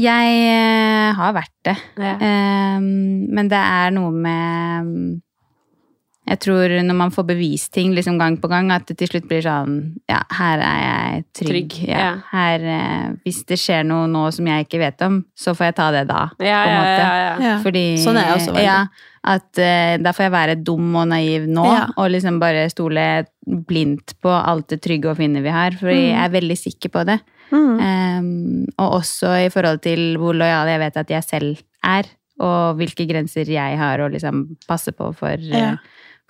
[0.00, 1.76] Jeg eh, har vært det.
[2.00, 2.14] Ja.
[2.16, 5.20] Ehm, men det er noe med
[6.32, 9.26] Jeg tror når man får bevist ting liksom gang på gang, at det til slutt
[9.28, 9.74] blir sånn
[10.08, 11.50] Ja, her er jeg trygg.
[11.52, 11.98] Trygg, ja.
[12.00, 12.12] ja.
[12.32, 15.76] Her, eh, hvis det skjer noe nå som jeg ikke vet om, så får jeg
[15.76, 16.22] ta det da.
[16.40, 17.02] Ja, på en ja, måte.
[17.02, 17.34] ja, ja.
[17.50, 17.56] Ja.
[17.66, 18.64] Fordi, Sånn er jeg også veldig.
[18.64, 18.78] Ja,
[19.36, 21.84] at eh, da får jeg være dum og naiv nå, Ja.
[21.96, 23.04] og liksom bare stole
[23.68, 26.10] blindt på alt det trygge og fine vi har, fordi Mm.
[26.16, 27.20] jeg er veldig sikker på det.
[27.52, 32.08] Um, og også i forhold til hvor lojal jeg vet at jeg selv er,
[32.42, 35.72] og hvilke grenser jeg har å liksom passe på for, Ja.
[35.72, 35.76] eh,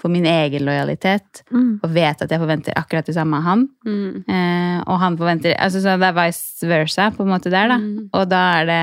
[0.00, 1.42] for min egen lojalitet.
[1.52, 1.80] Mm.
[1.84, 3.64] Og vet at jeg forventer akkurat det samme av han.
[3.86, 4.24] Mm.
[4.26, 7.78] Eh, og han forventer altså så Det er vice versa på en måte der, da.
[7.78, 8.08] Mm.
[8.12, 8.80] Og da er det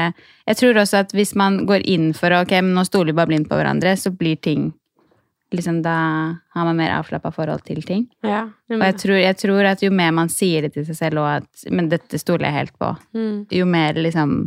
[0.47, 3.27] Jeg tror også at hvis man går inn for ok, men nå stoler vi bare
[3.33, 4.71] blindt på hverandre, så blir ting
[5.51, 5.95] liksom Da
[6.53, 8.05] har man mer avslappa forhold til ting.
[8.23, 8.43] Ja.
[8.69, 11.29] Og jeg tror, jeg tror at jo mer man sier det til seg selv og
[11.41, 12.93] at Men dette stoler jeg helt på.
[13.17, 13.47] Mm.
[13.51, 14.43] Jo mer liksom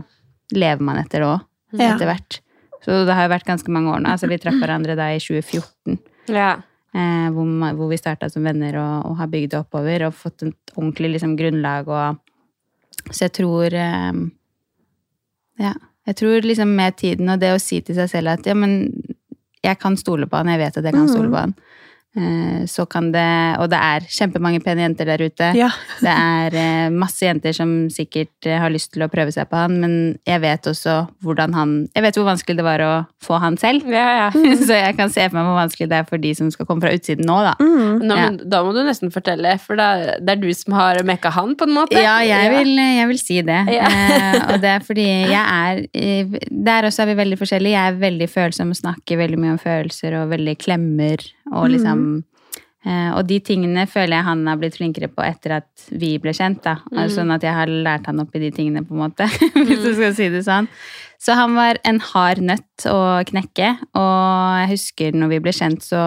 [0.55, 1.41] lever man etter òg,
[1.73, 1.95] Ja.
[1.95, 2.41] etter hvert.
[2.85, 4.11] Så det har jo vært ganske mange år nå.
[4.11, 5.99] Altså vi traff hverandre da i 2014.
[6.31, 6.53] Ja.
[6.93, 10.45] Eh, hvor, hvor vi starta som venner og, og har bygd det oppover og fått
[10.45, 11.89] et ordentlig liksom, grunnlag.
[11.89, 14.13] Og, så jeg tror eh,
[15.63, 15.75] Ja.
[16.03, 18.89] Jeg tror liksom med tiden og det å si til seg selv at ja, men
[19.63, 21.53] jeg kan stole på han, jeg vet at jeg kan stole på han.
[21.55, 21.83] Eh,
[22.69, 25.53] så kan det Og det er kjempemange pene jenter der ute.
[25.57, 25.71] Ja.
[26.03, 29.57] Det er eh, masse jenter som sikkert eh, har lyst til å prøve seg på
[29.57, 29.95] han, men
[30.29, 32.93] jeg vet også hvordan han Jeg vet hvor vanskelig det var å
[33.23, 33.87] få han selv.
[33.89, 34.29] ja, ja.
[34.67, 36.85] Så jeg kan se for meg hvor vanskelig det er for de som skal komme
[36.85, 37.55] fra utsiden nå, da.
[37.63, 38.03] Mm.
[38.05, 41.33] Nå, men, Da må du nesten fortelle, for da, det er du som har mekka
[41.33, 41.97] han, på en måte.
[42.03, 43.61] Ja, jeg vil, jeg vil si det.
[43.73, 43.89] Ja.
[43.89, 45.07] Eh, og det er fordi
[45.37, 47.77] jeg er eh, Der også er vi veldig forskjellige.
[47.77, 52.02] Jeg er veldig følsom og snakker veldig mye om følelser og veldig klemmer og liksom
[52.85, 56.35] eh, Og de tingene føler jeg han har blitt flinkere på etter at vi ble
[56.37, 56.63] kjent.
[56.67, 56.79] da.
[56.93, 57.07] Mm.
[57.15, 59.29] Sånn at jeg har lært han opp i de tingene, på en måte.
[59.67, 60.71] Hvis du skal si det sånn.
[61.23, 63.77] Så han var en hard nøtt å knekke.
[63.95, 66.03] Og jeg husker når vi ble kjent, så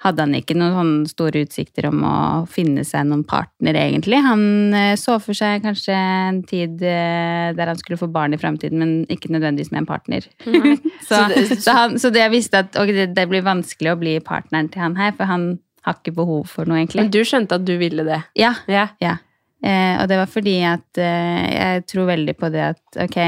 [0.00, 2.14] hadde han ikke noen store utsikter om å
[2.50, 4.20] finne seg noen partner, egentlig.
[4.24, 8.40] Han eh, så for seg kanskje en tid eh, der han skulle få barn i
[8.40, 10.28] framtiden, men ikke nødvendigvis med en partner.
[11.08, 14.16] så, så, han, så det jeg visste at okay, det, det blir vanskelig å bli
[14.24, 15.50] partneren til han her, for han
[15.84, 17.04] har ikke behov for noe, egentlig.
[17.04, 18.22] Men du skjønte at du ville det?
[18.40, 18.88] Ja, Ja.
[19.04, 19.18] ja.
[19.60, 23.18] Eh, og det var fordi at eh, jeg tror veldig på det at ok,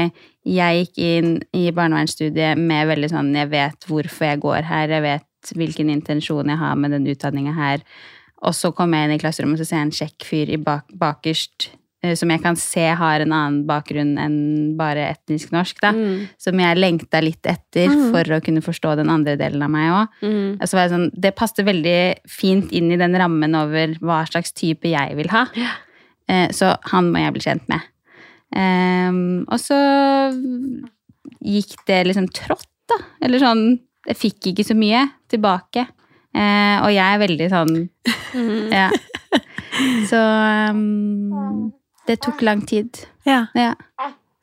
[0.49, 5.05] jeg gikk inn i barnevernsstudiet med veldig sånn jeg vet hvorfor jeg går her, jeg
[5.05, 7.83] vet hvilken intensjon jeg har med den utdanninga her.
[8.43, 10.57] Og så kommer jeg inn i klasserommet og så ser jeg en kjekk fyr i
[10.59, 11.69] bak, bakerst
[12.03, 14.35] eh, som jeg kan se har en annen bakgrunn enn
[14.79, 15.93] bare etnisk norsk, da.
[15.95, 16.25] Mm.
[16.37, 18.11] Som jeg lengta litt etter Mm.
[18.11, 20.07] for å kunne forstå den andre delen av meg òg.
[20.23, 20.57] Mm.
[20.59, 24.23] Og så var jeg sånn, det passet veldig fint inn i den rammen over hva
[24.27, 25.47] slags type jeg vil ha.
[26.27, 27.81] Eh, så han må jeg bli kjent med.
[28.55, 29.79] Ehm, og så
[31.43, 32.99] gikk det liksom trått, da.
[33.23, 33.63] Eller sånn
[34.07, 35.85] Jeg fikk ikke så mye tilbake.
[36.33, 37.73] Eh, og jeg er veldig sånn
[38.73, 38.87] Ja.
[40.09, 40.17] Så
[40.73, 41.71] um,
[42.09, 43.03] det tok lang tid.
[43.25, 43.45] Ja.
[43.57, 43.73] Ja.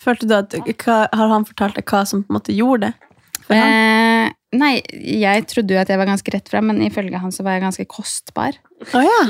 [0.00, 3.08] Følte du at hva, Har han fortalt deg hva som på en måte gjorde det?
[3.44, 3.74] For han?
[3.74, 4.72] Eh, nei,
[5.20, 7.64] jeg trodde jo at jeg var ganske rett fram, men ifølge han så var jeg
[7.66, 8.58] ganske kostbar.
[8.94, 9.20] Oh, ja.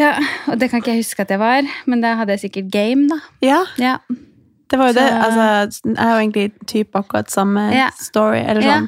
[0.00, 0.12] Ja,
[0.50, 3.08] Og det kan ikke jeg huske at jeg var, men da hadde jeg sikkert game,
[3.10, 3.20] da.
[3.44, 3.62] ja.
[3.80, 3.96] Ja.
[4.72, 5.04] Det var jo det.
[5.04, 7.66] Altså, jeg har jo egentlig typ akkurat samme
[8.00, 8.38] story.
[8.40, 8.78] Eller Ja.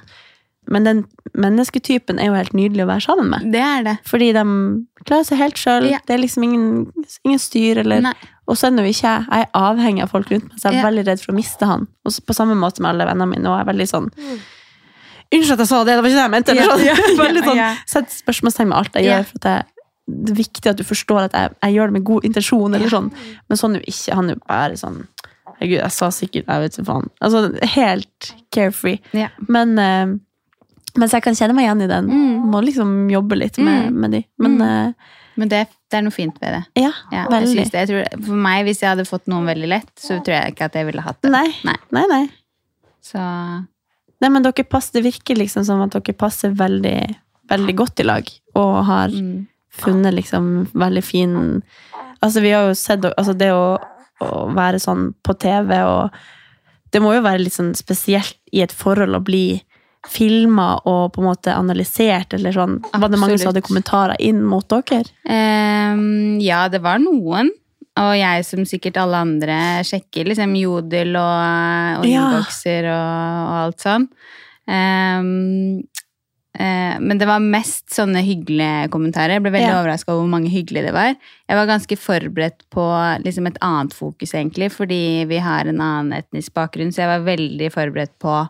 [0.71, 1.05] Men den
[1.37, 3.51] mennesketypen er jo helt nydelig å være sammen med.
[3.53, 3.97] Det er det.
[4.09, 4.45] Fordi de
[5.05, 5.89] klarer seg helt sjøl.
[5.91, 5.99] Ja.
[6.07, 6.67] Det er liksom ingen,
[7.25, 7.83] ingen styr.
[7.83, 8.07] Eller,
[8.49, 9.27] og så er det jo ikke jeg.
[9.31, 10.87] Jeg er avhengig av folk rundt meg, så jeg er Ja.
[10.89, 11.87] veldig redd for å miste han.
[12.05, 13.47] Og så, på samme måte med alle vennene mine.
[13.51, 14.11] Og jeg er veldig sånn
[15.35, 16.53] Unnskyld at jeg sa det, det var ikke det jeg mente.
[16.53, 16.85] Eller Ja, sånn.
[16.85, 17.61] ja, ja, veldig sånn.
[17.91, 19.17] Sett spørsmålstegn med alt jeg Ja.
[19.19, 19.25] gjør.
[19.31, 19.65] For at jeg,
[20.25, 22.75] det er viktig at du forstår at jeg, jeg gjør det med god intensjon.
[22.77, 23.09] Eller sånn.
[23.49, 24.15] Men sånn er jo ikke.
[24.21, 25.01] Han er jo bare sånn
[25.55, 27.11] Herregud, jeg sa sikkert Jeg vet ikke faen.
[27.23, 27.41] Altså,
[27.77, 29.01] helt carefree.
[29.15, 29.29] Ja.
[29.49, 30.15] Men eh,
[30.97, 32.09] Mens jeg kan kjenne meg igjen i den.
[32.53, 34.01] Må liksom jobbe litt med, Mm.
[34.01, 34.25] med de.
[34.39, 34.63] Men Mm.
[34.63, 34.93] uh,
[35.37, 36.83] Men det, det er noe fint ved det.
[36.85, 37.71] ja, Ja, veldig.
[37.73, 37.89] det.
[37.89, 40.75] Tror, for meg, hvis jeg hadde fått noen veldig lett, så tror jeg ikke at
[40.75, 41.31] jeg ville hatt det.
[41.35, 41.49] Nei.
[41.65, 41.75] Nei.
[41.91, 42.29] Nei, nei.
[43.03, 43.19] Så
[44.21, 47.17] Nei, men dere passer, det virker liksom som at dere passer veldig,
[47.51, 48.31] veldig godt i lag.
[48.55, 49.47] Og har mm.
[49.83, 51.63] funnet liksom veldig fin
[52.23, 53.77] Altså, vi har jo sett altså det å,
[54.25, 56.15] å være sånn på TV og
[56.95, 59.61] Det må jo være litt sånn spesielt i et forhold å bli
[60.11, 62.79] filma og på en måte analysert, eller sånn.
[62.93, 65.05] Var det mange som hadde kommentarer inn mot dere?
[65.25, 67.51] Um, ja, det var noen.
[67.95, 69.57] Og jeg som sikkert alle andre
[69.87, 72.25] sjekker liksom jodel og, og Ja.
[72.27, 74.09] innbokser og, og alt sånn.
[74.67, 75.85] Um,
[76.59, 79.37] uh, men det var mest sånne hyggelige kommentarer.
[79.37, 79.79] Jeg ble veldig Ja.
[79.83, 81.15] overraska over hvor mange hyggelige det var.
[81.49, 82.85] Jeg var ganske forberedt på
[83.23, 87.29] liksom et annet fokus, egentlig, fordi vi har en annen etnisk bakgrunn, så jeg var
[87.31, 88.49] veldig forberedt på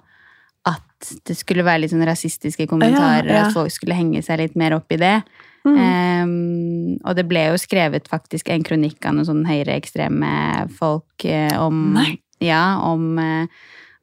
[1.12, 3.46] at det skulle være litt sånn rasistiske kommentarer, Ja, ja.
[3.48, 5.16] at folk skulle henge seg litt mer opp i det.
[5.64, 5.78] Mm.
[5.78, 10.32] Um, og det ble jo skrevet faktisk en kronikk av noen sånn høyreekstreme
[10.76, 12.18] folk uh, om Nei.
[12.44, 13.46] Ja, om uh,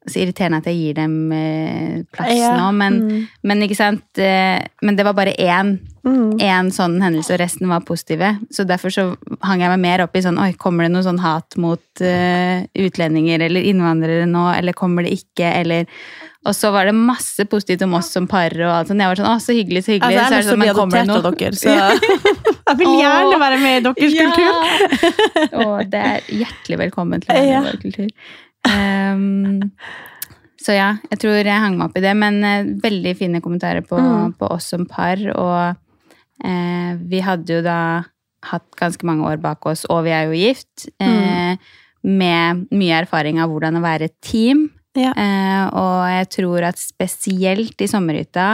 [0.02, 3.26] Så irriterende at jeg gir dem eh, plass Ja, nå, men, mm.
[3.46, 6.32] men ikke sant Men det var bare én, Mm.
[6.42, 8.32] én sånn hendelse, og resten var positive.
[8.50, 9.04] Så derfor så
[9.46, 12.64] hang jeg meg mer opp i sånn Oi, kommer det noe sånn hat mot uh,
[12.74, 15.86] utlendinger eller innvandrere nå, eller kommer det ikke, eller
[16.42, 18.50] og så var det masse positivt om oss som par.
[18.58, 18.98] og alt sånt.
[19.02, 20.16] Jeg var sånn, å, så hyggelig, så hyggelig.
[20.18, 21.34] Altså, jeg så er det sånn, bli kommer noe?
[21.38, 21.74] dere, så
[22.72, 25.60] jeg vil gjerne være med i deres kultur.
[25.66, 28.08] Og det er hjertelig velkommen til å være med i vår kultur.
[28.72, 29.70] Um,
[30.62, 33.86] så ja, jeg tror jeg hang meg opp i det, men uh, veldig fine kommentarer
[33.86, 34.34] på, Mm.
[34.38, 35.22] på oss som par.
[35.34, 35.76] Og
[36.42, 37.78] uh, vi hadde jo da
[38.50, 41.54] hatt ganske mange år bak oss, og vi er jo gift, eh,
[42.02, 44.64] med mye erfaring av hvordan å være et team.
[44.98, 45.12] Ja.
[45.16, 48.48] Eh, og jeg tror at spesielt i sommerhytta,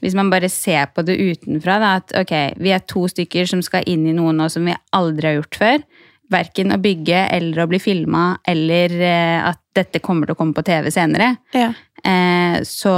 [0.00, 3.64] hvis man bare ser på det utenfra, da, at ok, vi er to stykker som
[3.64, 5.82] skal inn i noe nå som vi aldri har gjort før.
[6.30, 10.56] Verken å bygge eller å bli filma, eller eh, at dette kommer til å komme
[10.56, 11.34] på TV senere.
[11.56, 11.72] Ja.
[12.04, 12.94] Eh, så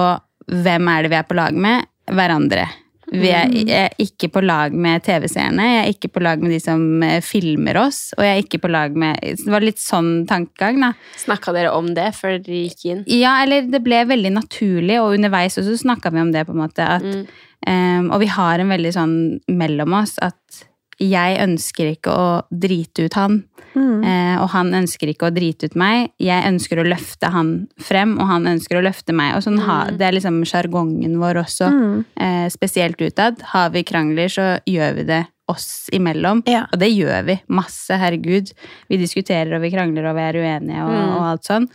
[0.52, 1.88] hvem er det vi er på lag med?
[2.12, 2.66] Hverandre.
[3.10, 6.54] Vi er, jeg er ikke på lag med TV-seerne, jeg er ikke på lag med
[6.54, 9.82] de som eh, filmer oss, og jeg er ikke på lag med Det var litt
[9.82, 10.92] sånn tankegang, da.
[11.20, 13.02] Snakka dere om det før dere gikk inn?
[13.10, 16.62] Ja, eller det ble veldig naturlig, og underveis også snakka vi om det, på en
[16.62, 16.86] måte.
[16.98, 17.26] At, Mm.
[17.66, 19.16] um, og vi har en veldig sånn
[19.48, 20.64] mellom oss at
[21.02, 23.44] jeg ønsker ikke å drite ut han,
[23.74, 24.04] Mm.
[24.04, 26.10] eh, og han ønsker ikke å drite ut meg.
[26.20, 29.34] Jeg ønsker å løfte han frem, og han ønsker å løfte meg.
[29.36, 32.04] Og sånn ha, Det er liksom sjargongen vår også, Mm.
[32.16, 33.40] eh, spesielt utad.
[33.40, 36.42] Har vi krangler, så gjør vi det oss imellom.
[36.46, 36.66] Ja.
[36.72, 37.40] Og det gjør vi.
[37.48, 38.52] Masse, herregud.
[38.90, 41.16] Vi diskuterer og vi krangler og vi er uenige og, Mm.
[41.16, 41.68] og alt sånn.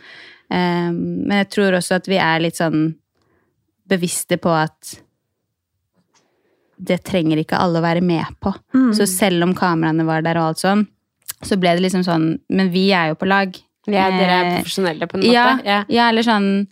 [0.50, 2.94] Eh, men jeg tror også at vi er litt sånn
[3.88, 5.00] bevisste på at
[6.78, 8.52] det trenger ikke alle å være med på.
[8.74, 8.92] Mm.
[8.94, 10.86] Så selv om kameraene var der og alt sånn,
[11.42, 13.52] så ble det liksom sånn Men vi er jo på lag.
[13.86, 15.32] Ja, dere er Eh, profesjonelle på en måte?
[15.32, 15.84] Ja, Ja.
[15.88, 16.66] ja eller sånn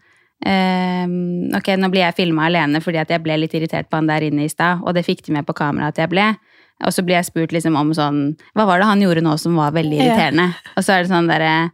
[0.44, 1.06] eh,
[1.56, 4.26] Ok, nå blir jeg filma alene fordi at jeg ble litt irritert på han der
[4.26, 6.35] inne i stad, og det fikk de med på kamera at jeg ble.
[6.85, 9.56] Og så blir jeg spurt liksom om sånn Hva var det han gjorde nå som
[9.56, 10.05] var veldig Ja.
[10.11, 10.55] irriterende?
[10.76, 11.70] Og så er det sånn derre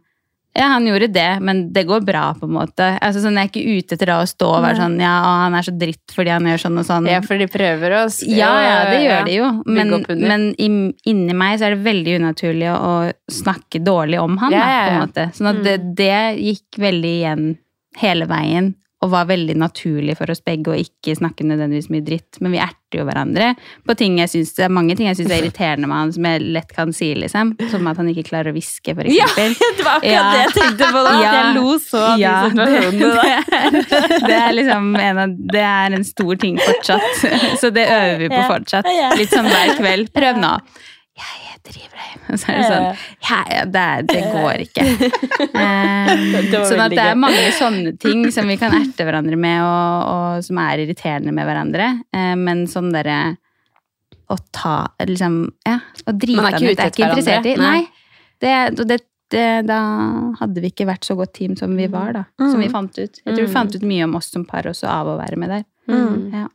[0.53, 2.91] Ja, han gjorde det, men det går bra, på en måte.
[3.01, 5.31] Altså sånn, Jeg er ikke ute etter da å stå og være sånn Ja, å,
[5.47, 7.09] han er så dritt fordi han gjør sånn og sånn.
[7.09, 9.23] Ja, for de prøver å Ja, ja, det gjør ja.
[9.25, 9.49] de jo.
[9.65, 14.53] Men, men inni meg så er det veldig unaturlig å, å snakke dårlig om han.
[14.53, 15.27] Ja, ja, på en måte.
[15.33, 17.51] Sånn at det, det gikk veldig igjen
[18.03, 18.73] hele veien.
[19.03, 22.37] Og var veldig naturlig for oss begge å ikke snakke nødvendigvis mye dritt.
[22.39, 23.49] Men vi erter jo hverandre
[23.87, 26.43] på ting jeg synes, det mange ting jeg syns er irriterende med han, som jeg
[26.55, 27.51] lett kan si, liksom.
[27.71, 30.23] Som at han ikke klarer å hviske, for Ja, det var akkurat Ja.
[30.31, 31.13] det jeg tenkte på da.
[31.25, 31.33] Ja.
[31.33, 33.11] Jeg lo så av Ja, de situasjonene.
[33.19, 33.69] da.
[33.75, 37.25] det, det er liksom en av Det er en stor ting fortsatt.
[37.61, 38.87] Så det øver vi på fortsatt.
[39.19, 40.13] Litt sånn hver kveld.
[40.15, 40.53] Prøv nå.
[41.13, 42.15] Jeg driver deg.
[42.33, 42.87] Og så er det sånn
[43.29, 44.85] ja, ja, det, det går ikke.
[45.63, 50.11] um, sånn at det er mange sånne ting som vi kan erte hverandre med, og,
[50.13, 51.87] og som er irriterende med hverandre.
[52.15, 53.21] Um, men sånn derre
[54.31, 56.69] å ta liksom Ja, å drite han ut.
[56.71, 57.57] ute er ikke interessert i.
[57.59, 57.81] Nei.
[58.43, 58.53] Det,
[58.87, 58.97] det,
[59.33, 59.79] det, da
[60.39, 62.23] hadde vi ikke vært så godt team som vi var, da.
[62.41, 63.19] Som vi fant ut.
[63.19, 63.53] Jeg tror vi Mm.
[63.55, 65.63] fant ut mye om oss som par også av å være med der.
[65.91, 66.31] Mm.
[66.33, 66.47] Ja.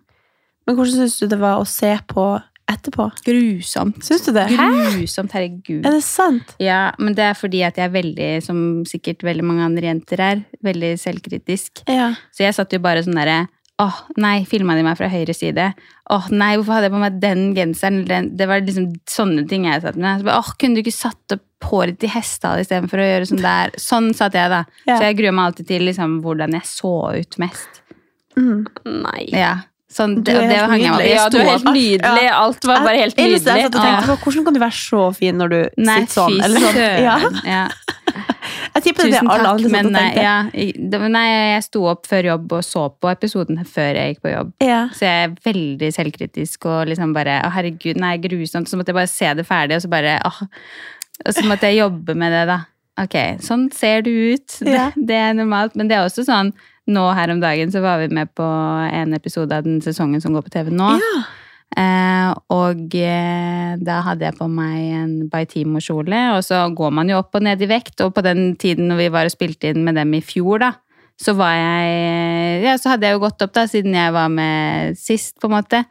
[0.66, 2.24] Men hvordan syns du det var å se på
[2.68, 3.08] etterpå?
[3.26, 4.00] Grusomt.
[4.04, 4.46] Syns du det?
[4.52, 5.87] Grusomt, herregud.
[5.87, 6.54] Er det sant?
[6.62, 8.58] Ja, men det er fordi at jeg er veldig, som
[8.88, 11.84] sikkert veldig mange andre jenter er, veldig selvkritisk.
[11.88, 12.12] Ja.
[12.34, 13.46] Så jeg satt jo bare sånn derre
[13.78, 15.68] Åh, nei, filma de meg fra høyre side?
[16.10, 18.00] Åh, nei, hvorfor hadde jeg på meg den genseren?
[18.08, 20.25] Den, det var liksom sånne ting jeg satt med.
[20.26, 23.76] Åh, kunne du ikke satt opp håret til hestehale istedenfor å gjøre sånn der?
[23.78, 24.64] Sånn satt jeg, da.
[24.82, 24.96] Ja.
[24.96, 27.82] Så jeg gruer meg alltid til liksom, hvordan jeg så ut mest.
[28.34, 29.28] Nei.
[29.30, 29.52] Ja.
[29.88, 31.12] Sånn, Du det, er det helt jeg nydelig.
[31.14, 32.25] Ja, du er helt nydelig.
[32.26, 32.33] Ja.
[32.42, 33.40] Alt var bare helt nydelig.
[33.40, 36.37] jeg og tenkte på, Hvordan kan du være så fin når du Nei, sitter sånn?
[36.45, 36.80] Eller sånn.
[37.07, 37.14] Ja.
[37.49, 37.62] Ja.
[38.78, 42.28] Jeg tipper det er alle takk, andre men som nei, nei, jeg sto opp før
[42.30, 44.52] jobb og så på episoden før jeg gikk på jobb.
[44.64, 44.78] Ja.
[44.95, 48.71] Så jeg er veldig selvkritisk og liksom bare Å, herregud, nei, grusomt.
[48.71, 50.40] Så måtte jeg bare se det ferdig, og så bare åh.
[51.26, 52.59] Og så måtte jeg jobbe med det, da.
[53.02, 54.59] Ok, sånn ser du ut.
[54.64, 54.88] Ja.
[54.95, 55.76] Det, det er normalt.
[55.78, 56.54] Men det er også sånn
[56.88, 60.33] Nå her om dagen så var vi med på en episode av den sesongen som
[60.37, 60.95] går på TV nå.
[60.97, 61.21] Ja.
[61.76, 67.18] Eh, og eh, da hadde jeg på meg en Baitimo-kjole, og så går man jo
[67.21, 68.00] opp og ned i vekt.
[68.07, 70.73] Og på den tiden når vi var og spilte inn med dem i fjor, da,
[71.18, 74.99] så var jeg Ja, så hadde jeg jo gått opp, da, siden jeg var med
[74.99, 75.85] sist, på en måte.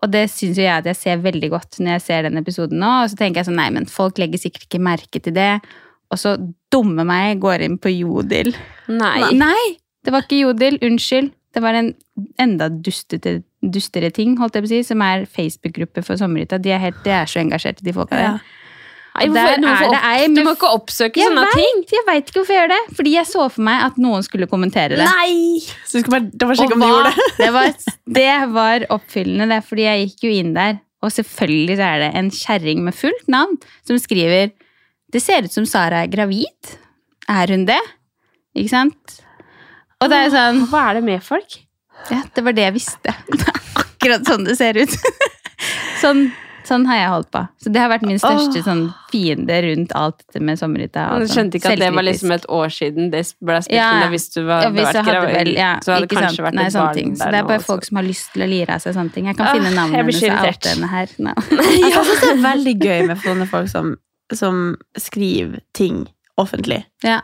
[0.00, 2.80] Og det syns jo jeg at jeg ser veldig godt når jeg ser den episoden
[2.80, 2.90] nå.
[3.04, 5.52] Og så tenker jeg sånn, nei, men folk legger sikkert ikke merke til det.
[6.10, 6.34] Og så
[6.72, 8.54] dumme meg går inn på Jodel.
[8.88, 9.30] Nei.
[9.36, 9.66] Nei,
[10.04, 10.78] det var ikke Jodel.
[10.86, 11.32] Unnskyld.
[11.50, 11.88] Det var en
[12.38, 16.60] enda dustete, dustere ting, holdt jeg på å si, som er Facebook-gruppe for sommerhytta.
[16.62, 18.32] De er, helt, de er så engasjerte, de folka Ja.
[18.38, 18.56] der.
[19.10, 21.80] Nei, hvorfor, du, må ei du ikke oppsøke Jeg sånne ting.
[21.90, 22.94] jeg veit ikke hvorfor jeg gjør det.
[22.94, 25.08] Fordi jeg så for meg at noen skulle kommentere det.
[25.10, 25.58] Nei!
[25.82, 27.24] Så du skal bare, det var sjekke om du gjorde det.
[27.40, 27.74] det, var,
[28.20, 30.78] det var oppfyllende, det, fordi jeg gikk jo inn der.
[31.02, 34.52] Og selvfølgelig så er det en kjerring med fullt navn som skriver
[35.10, 36.76] Det ser ut som Sara er gravid.
[37.26, 37.80] Er hun det?
[38.54, 39.19] Ikke sant?
[40.00, 41.58] Og det er sånn Hva er det med folk?
[42.10, 43.12] Ja, det var det jeg visste.
[43.40, 44.94] Det er akkurat sånn det ser ut.
[46.00, 46.22] Sånn,
[46.64, 47.40] sånn har jeg holdt på.
[47.60, 51.02] Så det har vært min største sånn, fiende rundt alt dette med sommerhytta.
[51.10, 51.34] Du altså.
[51.36, 54.06] skjønte ikke at det var liksom et år siden det ble spilt Ja, inn.
[54.14, 56.44] Hvis du var, ja, hvis vært hadde gravid, vel, ja, så hadde det kanskje sant?
[56.46, 57.12] vært Nei, et barn ting.
[57.12, 57.72] Så der det er bare altså.
[57.74, 59.28] folk som har lyst til å lire av seg sånne ting.
[59.28, 60.56] Jeg kan Ah, finne navnene hennes så og irritert.
[60.64, 61.12] oute henne her.
[61.28, 61.34] No.
[61.84, 63.92] Jeg syns det er veldig gøy med sånne folk som,
[64.40, 64.62] som
[64.96, 66.00] skriver ting
[66.40, 66.80] offentlig.
[67.04, 67.20] Ja.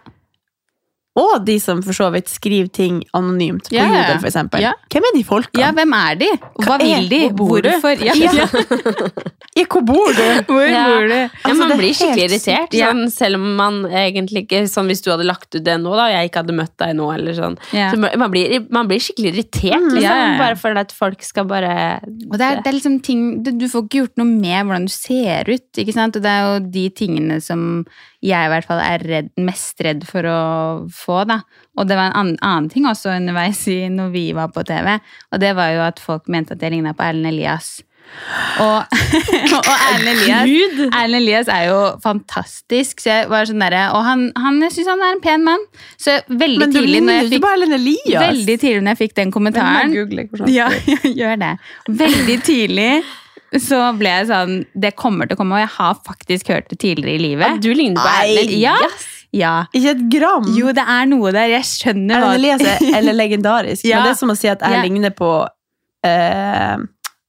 [1.16, 3.86] Og de som for så vidt skriver ting anonymt på ja.
[3.88, 4.60] Jodel, eksempel.
[4.66, 4.74] Ja.
[4.92, 5.62] Hvem er de folkene?
[5.62, 6.28] ja, hvem er de?
[6.60, 7.20] Hva Hva vil de?
[7.30, 7.70] hvor bor du?
[7.70, 8.04] Hvorfor?
[8.04, 8.12] Ja.
[8.16, 8.46] Ja.
[9.56, 10.22] Ja, hvor bor du?
[10.50, 10.82] Hvor Ja.
[10.90, 11.14] bor du?
[11.48, 12.74] Altså, man blir skikkelig irritert.
[12.76, 16.08] Sånn, selv om man egentlig ikke Sånn hvis du hadde lagt ut det nå, da,
[16.10, 17.56] og jeg ikke hadde møtt deg nå, eller sånn.
[17.72, 20.36] Så man, blir, man blir skikkelig irritert, Mm, liksom, ja.
[20.38, 21.72] bare for at folk skal bare
[22.04, 24.86] Og det er, det er liksom ting du, du får ikke gjort noe med hvordan
[24.88, 26.16] du ser ut, ikke sant?
[26.20, 27.62] Og det er jo de tingene som
[28.24, 30.38] jeg i hvert fall er redd, mest redd for å
[31.06, 31.40] få, da.
[31.76, 34.96] Og det var en annen, ting også underveis i, når vi var på TV,
[35.32, 37.76] og det var jo at folk mente at jeg ligna på Erlend Elias.
[38.62, 38.96] Og,
[39.56, 44.22] og Erlend Elias, Erlend Elias er jo fantastisk, så jeg var sånn derre Og han,
[44.38, 45.66] han, jeg syns han er en pen mann.
[46.00, 47.46] Så veldig Men du tidlig når jeg fikk.
[48.22, 49.94] Veldig tidlig når jeg fikk den kommentaren
[50.54, 51.52] ja, ja, gjør det.
[52.04, 52.90] Veldig tidlig
[53.62, 56.80] så ble jeg sånn Det kommer til å komme, og jeg har faktisk hørt det
[56.82, 57.60] tidligere i livet.
[57.62, 58.78] Du ligner på Erlend Ja.
[58.80, 59.12] Elias.
[59.32, 59.66] Ja.
[59.74, 60.44] Ikke et gram.
[60.56, 61.48] Jo, det er noe der.
[61.56, 63.96] Jeg skjønner Ellen Elias er eller legendarisk, Ja.
[63.98, 64.82] men det er som å si at jeg Ja.
[64.82, 65.30] ligner på
[66.04, 66.76] eh.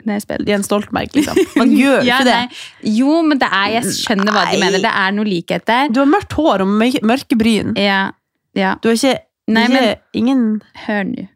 [0.07, 1.35] Jens Stoltenberg, liksom.
[1.59, 2.35] Man gjør Ja, ikke det.
[2.35, 2.91] nei.
[2.95, 4.59] Jo, men det er, jeg skjønner hva de Nei.
[4.63, 4.79] mener.
[4.85, 5.89] Det er noe likhet der.
[5.91, 6.67] Du har mørkt hår og
[7.03, 7.73] mørke bryn.
[7.75, 8.11] Ja.
[8.55, 8.75] ja.
[8.81, 9.17] Du har ikke,
[9.51, 10.45] Nei, ikke men ingen
[10.85, 11.27] hør nå.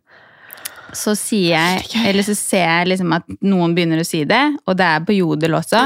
[0.95, 4.75] Så sier jeg, eller så ser jeg liksom at noen begynner å si det, og
[4.79, 5.85] det er på Jodel også.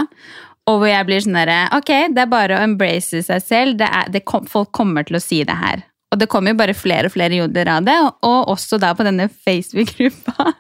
[0.66, 3.78] Og hvor jeg blir sånn derre Ok, det er bare å embrace seg selv.
[3.82, 5.86] Det er, det kom, folk kommer til å si det her.
[6.14, 8.94] Og det kommer jo bare flere og flere joder av det, og, og også da
[8.96, 10.54] på denne Facebook-gruppa.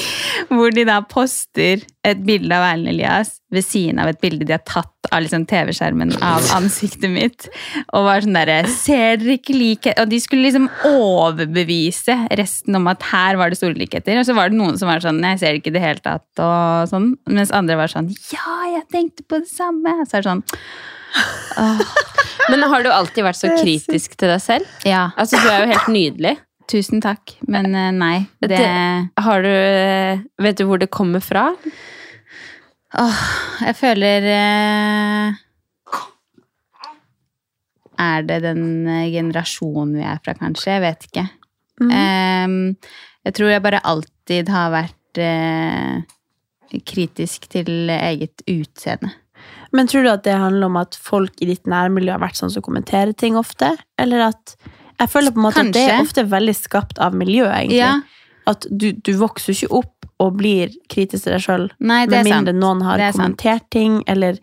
[0.52, 4.54] Hvor de da poster et bilde av Erlend Elias ved siden av et bilde de
[4.54, 7.46] har tatt av liksom TV-skjermen av ansiktet mitt.
[7.94, 10.00] Og var sånn derre Ser dere ikke likhet?
[10.02, 14.18] Og de skulle liksom overbevise resten om at her var det store likheter.
[14.20, 16.04] Og så var det noen som var sånn Jeg ser det ikke i det hele
[16.04, 16.26] tatt.
[16.42, 17.12] Og sånn.
[17.30, 19.98] Mens andre var sånn Ja, jeg tenkte på det samme.
[20.04, 20.44] Så er det sånn
[22.50, 24.74] Men har du alltid vært så kritisk til deg selv?
[24.86, 26.34] Ja, Altså, du er jo helt nydelig.
[26.68, 28.16] Tusen takk, men eh, nei.
[28.42, 31.48] Det, Det- Har du Vet du hvor det kommer fra?
[32.96, 33.18] Åh,
[33.66, 35.34] jeg føler eh,
[37.98, 40.74] Er det den eh, generasjonen vi er fra, kanskje?
[40.76, 41.26] Jeg vet ikke.
[41.86, 42.58] Em,
[43.26, 46.02] jeg tror jeg bare alltid har vært eh,
[46.88, 49.12] kritisk til eget utseende.
[49.76, 52.52] Men tror du at det handler om at folk i ditt nærmiljø har vært sånn
[52.52, 53.72] som kommenterer ting ofte?
[54.00, 54.54] Eller at
[55.00, 57.80] Jeg føler på en måte at det er ofte veldig skapt av miljøet, egentlig.
[57.82, 57.94] Ja.
[58.48, 62.22] At du, du vokser ikke opp og blir kritisk til deg sjøl Nei, med er
[62.22, 62.30] sant.
[62.32, 63.18] mindre noen har er sant.
[63.36, 64.38] kommentert ting, eller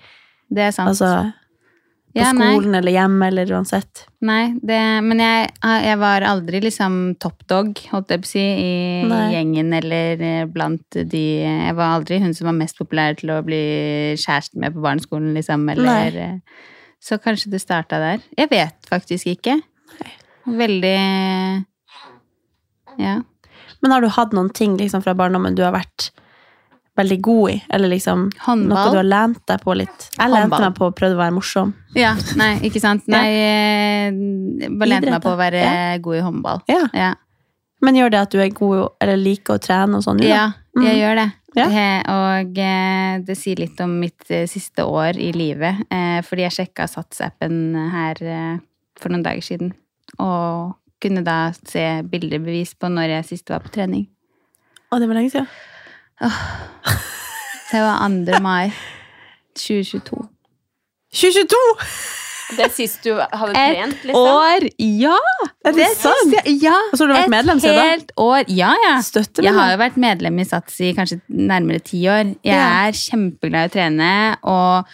[0.53, 0.91] Det er sant.
[0.93, 1.31] altså
[2.13, 2.51] på Ja, nei.
[2.51, 4.03] skolen eller hjemme, eller uansett.
[4.21, 5.47] Nei, det, men jeg,
[5.87, 9.23] jeg var aldri liksom top dog, holdt jeg på å si, i Nei.
[9.33, 13.39] gjengen eller eh, blant de Jeg var aldri hun som var mest populær til å
[13.41, 13.63] bli
[14.21, 16.41] kjæreste med på barneskolen, liksom, eller nei.
[17.01, 18.21] Så kanskje det starta der.
[18.37, 19.57] Jeg vet faktisk ikke.
[20.47, 21.65] Veldig
[22.97, 23.21] Ja.
[23.81, 26.11] Men har du hatt noen ting liksom, fra barndommen du har vært
[26.97, 27.55] veldig god i?
[27.73, 28.69] Eller liksom Håndball.
[28.77, 30.09] noe du har lent deg på litt?
[30.17, 30.61] Jeg lente Håndball.
[30.67, 31.73] meg på å prøve å være morsom.
[31.97, 33.07] Ja, nei, ikke sant.
[33.07, 34.11] Nei, eh,
[34.69, 35.97] bare lente meg på å være Ja.
[35.97, 36.61] god i håndball.
[36.69, 36.87] Ja.
[36.93, 37.13] Ja,
[37.81, 40.17] Men gjør det at du er god eller liker å trene og sånn?
[40.21, 40.25] da?
[40.27, 41.33] ja jeg gjør det.
[41.55, 41.65] Ja.
[41.67, 45.83] Eh, Og eh, det sier litt om mitt eh, siste år i livet.
[45.91, 48.57] eh, Fordi jeg sjekka Sats-appen her eh,
[48.97, 49.73] for noen dager siden.
[50.19, 54.05] Og kunne da se bildebevis på når jeg sist var på trening.
[54.93, 55.47] Å, det var lenge siden.
[57.73, 58.39] Det var 2.
[58.43, 58.71] mai
[59.57, 60.27] 2022.
[61.13, 61.63] 2022!
[62.57, 64.27] Det sist du hadde Et trent, liksom?
[64.29, 64.65] år!
[64.77, 65.15] Ja!
[65.65, 66.33] Er det sant?
[66.61, 67.85] Ja, Og så har du vært medlem siden da?
[67.87, 68.43] Et helt år.
[68.53, 68.93] Ja, ja.
[69.05, 72.35] Støtter Jeg har jo vært medlem i Sats i kanskje nærmere ti år.
[72.45, 72.87] Jeg Ja.
[72.87, 74.11] er kjempeglad i å trene
[74.43, 74.85] og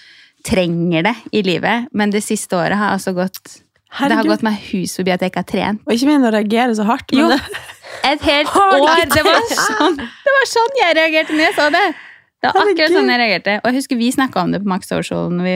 [0.47, 1.89] trenger det i livet.
[1.91, 3.57] Men det siste året har altså gått
[3.89, 5.81] Det har gått meg hus forbi at jeg ikke har trent.
[5.88, 7.10] Og ikke mener å reagere så hardt.
[7.12, 7.29] Men Jo.
[7.34, 7.39] det,
[8.13, 9.01] Et helt år!
[9.10, 11.88] Det var, sånn, det var sånn jeg reagerte når jeg så det.
[12.39, 13.55] Det var akkurat sånn jeg reagerte.
[13.60, 15.55] Og jeg husker vi snakka om det på Max Social, vi,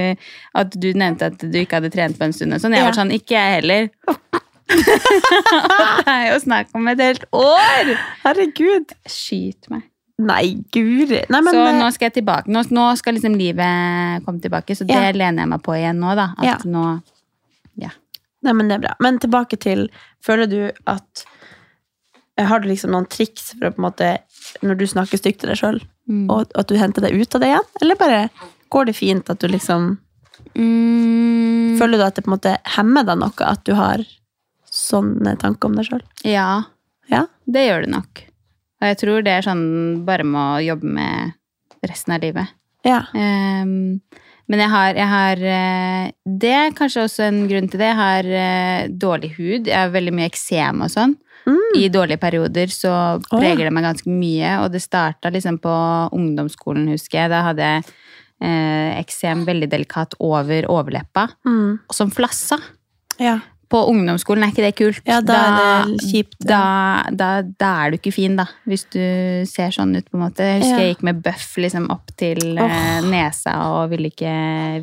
[0.59, 2.57] at du nevnte at du ikke hadde trent på en stund.
[2.59, 2.73] Sånn.
[2.75, 3.87] Jeg var sånn, ikke jeg heller.
[4.73, 7.93] det er jo snakk om et helt år!
[8.25, 8.93] herregud.
[9.09, 9.85] Skyt meg.
[10.23, 11.23] Nei, guri.
[11.29, 12.51] Nei, men så eh, nå skal jeg tilbake.
[12.53, 15.09] Nå, nå skal liksom livet komme tilbake, så det Ja.
[15.15, 16.27] lener jeg meg på igjen nå, da.
[16.37, 16.57] At Ja.
[16.65, 17.01] nå
[18.43, 18.93] Nei, men det er bra.
[18.99, 19.85] Men tilbake til
[20.23, 20.59] Føler du
[20.91, 21.23] at
[22.37, 24.09] eh, Har du liksom noen triks for å på en måte
[24.63, 26.25] Når du snakker stygt til deg sjøl, Mm.
[26.29, 27.67] og at du henter deg ut av det igjen?
[27.81, 28.17] Eller bare
[28.75, 29.85] går det fint at du liksom
[30.57, 34.03] mm, Føler du at det på en måte hemmer deg noe at du har
[34.73, 36.03] sånne tanker om deg sjøl?
[36.27, 36.63] Ja,
[37.11, 37.25] Ja?
[37.47, 38.21] det gjør det nok.
[38.81, 41.33] Og jeg tror det er sånn bare med å jobbe med
[41.87, 42.51] resten av livet.
[42.83, 43.01] Ja.
[43.15, 44.01] Ehm,
[44.49, 47.87] men jeg har, jeg har eh, Det er kanskje også en grunn til det.
[47.91, 49.67] Jeg har eh, dårlig hud.
[49.67, 51.15] Jeg har veldig mye eksem og sånn.
[51.75, 53.41] I dårlige perioder så Mm.
[53.43, 53.55] ja.
[53.55, 54.51] det meg ganske mye.
[54.63, 55.73] Og det starta liksom på
[56.15, 57.29] ungdomsskolen, husker jeg.
[57.33, 57.83] Da hadde jeg
[58.43, 61.79] eh, eksem veldig delikat over overleppa, Mm.
[61.91, 62.59] som flassa.
[63.19, 63.39] ja.
[63.73, 65.01] På ungdomsskolen er ikke det kult.
[65.09, 66.49] Ja, da er det kjipt, ja.
[66.51, 68.45] Da, da, da er du ikke fin, da.
[68.69, 68.99] Hvis du
[69.49, 70.45] ser sånn ut, på en måte.
[70.45, 70.83] Jeg husker Ja.
[70.83, 72.75] jeg gikk med bøff liksom opp til oh.
[73.09, 74.33] nesa og ville ikke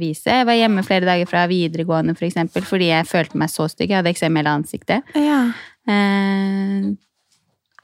[0.01, 0.27] vise.
[0.41, 3.93] Jeg var hjemme flere dager fra videregående, for eksempel, fordi jeg følte meg så stygg.
[3.93, 5.15] Jeg hadde eksem i hele ansiktet.
[5.15, 5.45] ja.
[5.91, 6.91] Eh,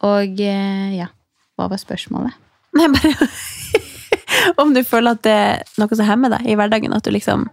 [0.06, 1.06] og eh, ja,
[1.56, 2.34] hva var spørsmålet?
[2.76, 3.28] Nei, bare
[4.62, 7.46] Om du føler at det er noe som hemmer deg i hverdagen, at du liksom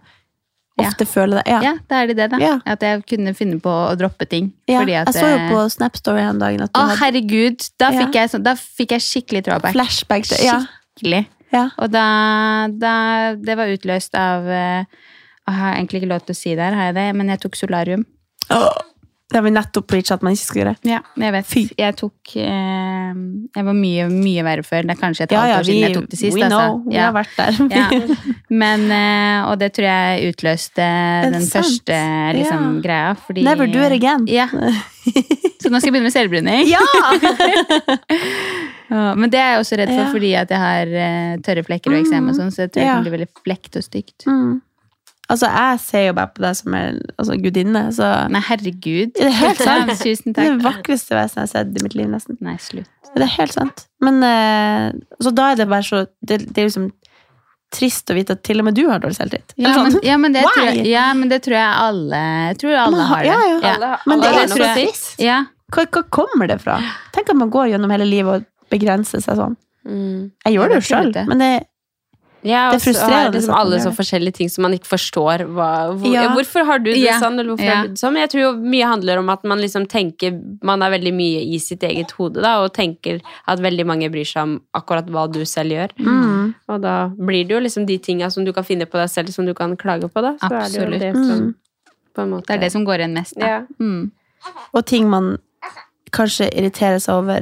[0.80, 0.88] Ja.
[0.88, 1.44] ofte føler det.
[1.52, 1.60] Ja.
[1.62, 2.38] Ja, da er det det, da.
[2.42, 2.54] Ja.
[2.66, 4.52] At jeg kunne finne på å droppe ting.
[4.66, 7.68] Ja, jeg så jo på Snap Story en dag Å, hadde herregud!
[7.78, 8.00] Da Ja.
[8.02, 9.72] fikk, jeg, da fikk jeg skikkelig throwback.
[9.76, 10.26] flashback.
[10.42, 10.58] Ja.
[10.98, 11.26] Skikkelig.
[11.54, 11.68] Ja.
[11.78, 12.94] Og da, da
[13.38, 14.82] Det var utløst av eh,
[15.46, 17.06] Jeg har egentlig ikke lov til å si det her, har jeg det?
[17.14, 18.04] Men jeg tok solarium.
[19.34, 20.72] Det har vi nettopp preacha at man ikke skal gjøre.
[20.86, 21.54] Ja, jeg vet.
[21.80, 23.14] Jeg tok eh,
[23.58, 24.86] Jeg var mye, mye verre før.
[24.86, 26.36] Det er kanskje et Ja, halvt ja, år vi, siden jeg tok det sist.
[26.36, 26.60] we altså.
[26.62, 26.84] know.
[26.86, 27.58] Vi har vært der.
[27.74, 27.88] Ja.
[28.62, 30.86] Men, eh, og det tror jeg utløste
[31.34, 31.56] den sant?
[31.58, 31.98] første
[32.38, 32.80] liksom, Ja.
[32.86, 33.10] greia.
[33.26, 34.28] Fordi, Never do it again.
[34.30, 34.46] Ja.
[35.64, 36.70] Så nå skal jeg begynne med selvbruning.
[36.70, 36.84] Ja!
[38.94, 40.10] Ja, Men det er jeg også redd for Ja.
[40.12, 42.86] fordi at jeg har eh, tørre flekker og eksem og sånn, så jeg tror det
[42.86, 42.94] Ja.
[42.94, 44.26] kan bli veldig flekt og stygt.
[44.28, 44.60] Mm.
[45.32, 49.14] Altså, jeg ser jo bare på deg som en altså, gudinne, så Nei, herregud.
[49.16, 49.94] Det er helt sant.
[50.02, 50.58] Tusen Det er takk.
[50.58, 52.36] det vakreste vesenet jeg har sett i mitt liv, nesten.
[52.44, 52.90] Nei, slutt.
[53.14, 53.86] Det er helt sant.
[54.02, 54.90] Men eh,
[55.22, 56.90] så da er det bare så Det, det er liksom
[57.74, 59.54] trist å vite at til og med du har dårlig selvtillit.
[59.58, 59.96] Ja, sånn.
[60.06, 63.22] ja, men det tror jeg, ja, men det tror jeg alle Jeg tror alle har
[63.24, 63.32] det.
[63.32, 63.72] ja, ja.
[63.72, 64.74] Alle- Men det alle er så noe.
[64.76, 65.14] trist.
[65.22, 65.38] Ja.
[65.74, 66.76] Hva, hva kommer det fra?
[67.16, 69.56] Tenk at man går gjennom hele livet og begrenser seg sånn.
[69.88, 70.30] Mm.
[70.46, 71.50] Jeg gjør det jo sjøl, men det
[72.44, 74.72] Ja, Det frustrerer og så frustrerende har liksom at alle så forskjellige ting som man
[74.76, 75.44] ikke forstår.
[75.48, 76.22] Hva, hvor, Ja.
[76.24, 76.34] ja.
[76.34, 77.18] Hvorfor har du det Ja.
[77.18, 78.16] sånn, eller hvorfor du det sånn?
[78.20, 81.58] Jeg tror jo mye handler om at man liksom tenker Man er veldig mye i
[81.58, 85.40] sitt eget hode, da, og tenker at veldig mange bryr seg om akkurat hva du
[85.44, 85.88] selv gjør.
[85.98, 89.08] mm, Og da blir det jo liksom de tinga som du kan finne på deg
[89.08, 90.34] selv, som du kan klage på, da.
[90.36, 90.76] Så Absolutt.
[90.76, 91.54] er det jo det som Mm.
[92.14, 93.34] på en måte Det er det som går igjen mest.
[93.38, 93.46] Da.
[93.46, 93.62] Ja.
[93.80, 94.10] Mm.
[94.74, 95.38] Og ting man
[96.12, 97.40] kanskje irriterer seg over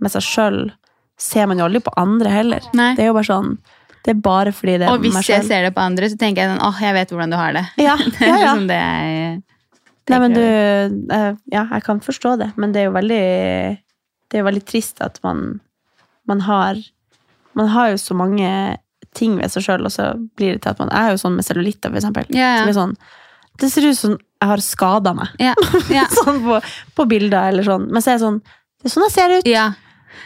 [0.00, 0.72] med seg sjøl,
[1.16, 2.60] ser man jo aldri på andre heller.
[2.74, 2.94] Nei.
[2.94, 3.58] Det er jo bare sånn
[4.04, 5.00] Det er bare fordi det er meg selv.
[5.00, 7.32] Og hvis jeg ser det på andre, så tenker jeg sånn åh, jeg vet hvordan
[7.32, 7.64] du har det.
[7.80, 8.38] Ja, Det ja, er ja.
[8.44, 9.42] liksom det jeg
[10.04, 13.24] Nei, men du eh, Ja, jeg kan forstå det, men det er jo veldig
[14.28, 15.62] Det er jo veldig trist at man
[16.28, 16.80] Man har
[17.56, 18.50] Man har jo så mange
[19.14, 21.46] ting ved seg sjøl, og så blir det til at man er jo sånn med
[21.46, 22.26] cellulitter, for eksempel.
[22.34, 22.94] Ja, Som er sånn
[23.62, 25.30] Det ser ut som jeg har skada meg.
[25.40, 25.54] Ja,
[25.94, 26.04] ja.
[26.18, 26.58] sånn på,
[26.98, 27.86] på bilder eller sånn.
[27.88, 29.48] Men så er jeg sånn Det er sånn jeg ser ut.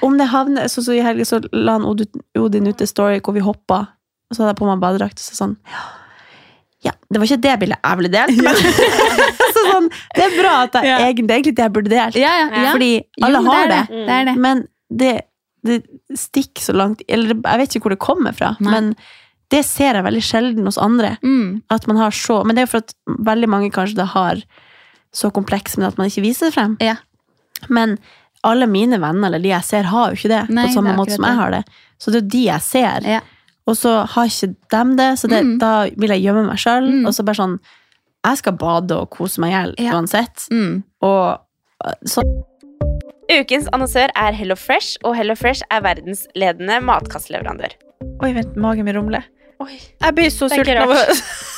[0.03, 3.35] Om det havner Så, så i helga så la han Odin, ut en story hvor
[3.37, 3.79] vi hoppa,
[4.31, 5.57] og så hadde jeg på meg badedrakt, og så sånn
[6.85, 8.55] Ja, det var ikke det bildet jeg ville delt, men
[9.55, 10.99] så sånn, Det er bra at jeg Ja.
[11.09, 12.19] egentlig, det egentlig det jeg burde delt.
[12.21, 12.73] ja, ja.
[12.73, 12.91] Fordi
[13.23, 13.81] alle jo, har det.
[13.89, 14.03] det.
[14.05, 14.35] Er det.
[14.35, 14.37] det.
[14.45, 14.63] Men
[15.03, 15.15] det,
[15.67, 15.81] det
[16.17, 18.71] stikker så langt Eller jeg vet ikke hvor det kommer fra, Nei.
[18.73, 18.93] men
[19.51, 21.15] det ser jeg veldig sjelden hos andre.
[21.25, 21.63] Mm.
[21.73, 22.93] At man har så Men det er jo for at
[23.27, 24.43] veldig mange kanskje det har
[25.17, 26.75] så kompleks, men at man ikke viser det frem.
[26.85, 26.99] Ja.
[27.73, 27.95] Men
[28.51, 30.99] alle mine venner, eller de jeg ser, har jo ikke det Nei, på samme det
[30.99, 31.63] måte som jeg har det.
[31.99, 33.09] Så det er jo de jeg ser.
[33.15, 33.21] Ja.
[33.69, 35.59] Og så har ikke dem det, så det, Mm.
[35.61, 36.87] da vil jeg gjemme meg sjøl.
[36.89, 37.07] Mm.
[37.07, 37.59] Og så bare sånn
[38.27, 39.93] Jeg skal bade og kose meg i hjel Ja.
[39.95, 40.49] uansett.
[40.51, 40.83] Mm.
[41.03, 41.39] Og
[42.05, 42.45] sånn så
[43.31, 47.75] Ukens annonsør er Hello Fresh, og Hello Fresh er verdensledende matkastleverandør.
[48.25, 49.25] Oi, vent, magen min rumler.
[49.61, 49.75] Oi.
[50.01, 50.79] Jeg blir så sulten.
[50.81, 51.05] av å-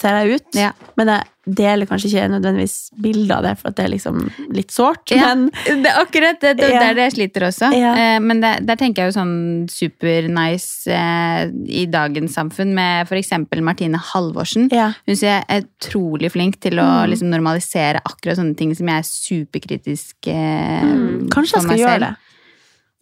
[0.00, 0.72] Ser jeg ut, Ja.
[0.96, 4.18] men jeg deler kanskje ikke nødvendigvis bilder av det, for at det er liksom
[4.54, 5.10] litt sårt.
[5.14, 5.50] Ja, Men
[5.84, 6.56] det akkurat det.
[6.60, 6.82] Det, det Ja.
[6.90, 7.70] er det sliter også.
[7.74, 13.62] Eh, men det, der tenker jeg jo sånn supernice eh, i dagens samfunn med eksempel
[13.66, 14.68] Martine Halvorsen.
[15.06, 17.10] Hun er utrolig flink til å Mm.
[17.10, 21.28] liksom, normalisere akkurat sånne ting som jeg er superkritisk eh, Mm.
[21.30, 22.16] Kanskje jeg skal gjøre det.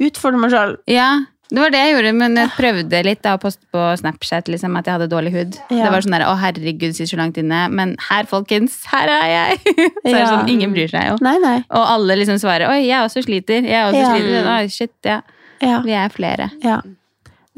[0.09, 0.77] Utfordre meg sjøl.
[0.87, 4.51] Ja, det var det jeg gjorde, men jeg prøvde litt da, å poste på Snapchat
[4.53, 5.55] liksom, at jeg hadde dårlig hud.
[5.73, 5.87] Ja.
[5.87, 7.63] Det var sånn der, å herregud, sitter så langt inne.
[7.73, 9.59] Men her, folkens, her er jeg!
[10.05, 11.17] så er det sånn, ingen bryr seg jo.
[11.25, 11.57] Nei, nei.
[11.73, 13.65] Og alle liksom svarer, oi, jeg også sliter.
[13.65, 14.13] Jeg også Ja.
[14.17, 14.51] sliter.
[14.57, 15.21] Oi, shit, ja.
[15.65, 15.81] Ja.
[15.87, 16.51] Vi er flere.
[16.63, 16.83] ja.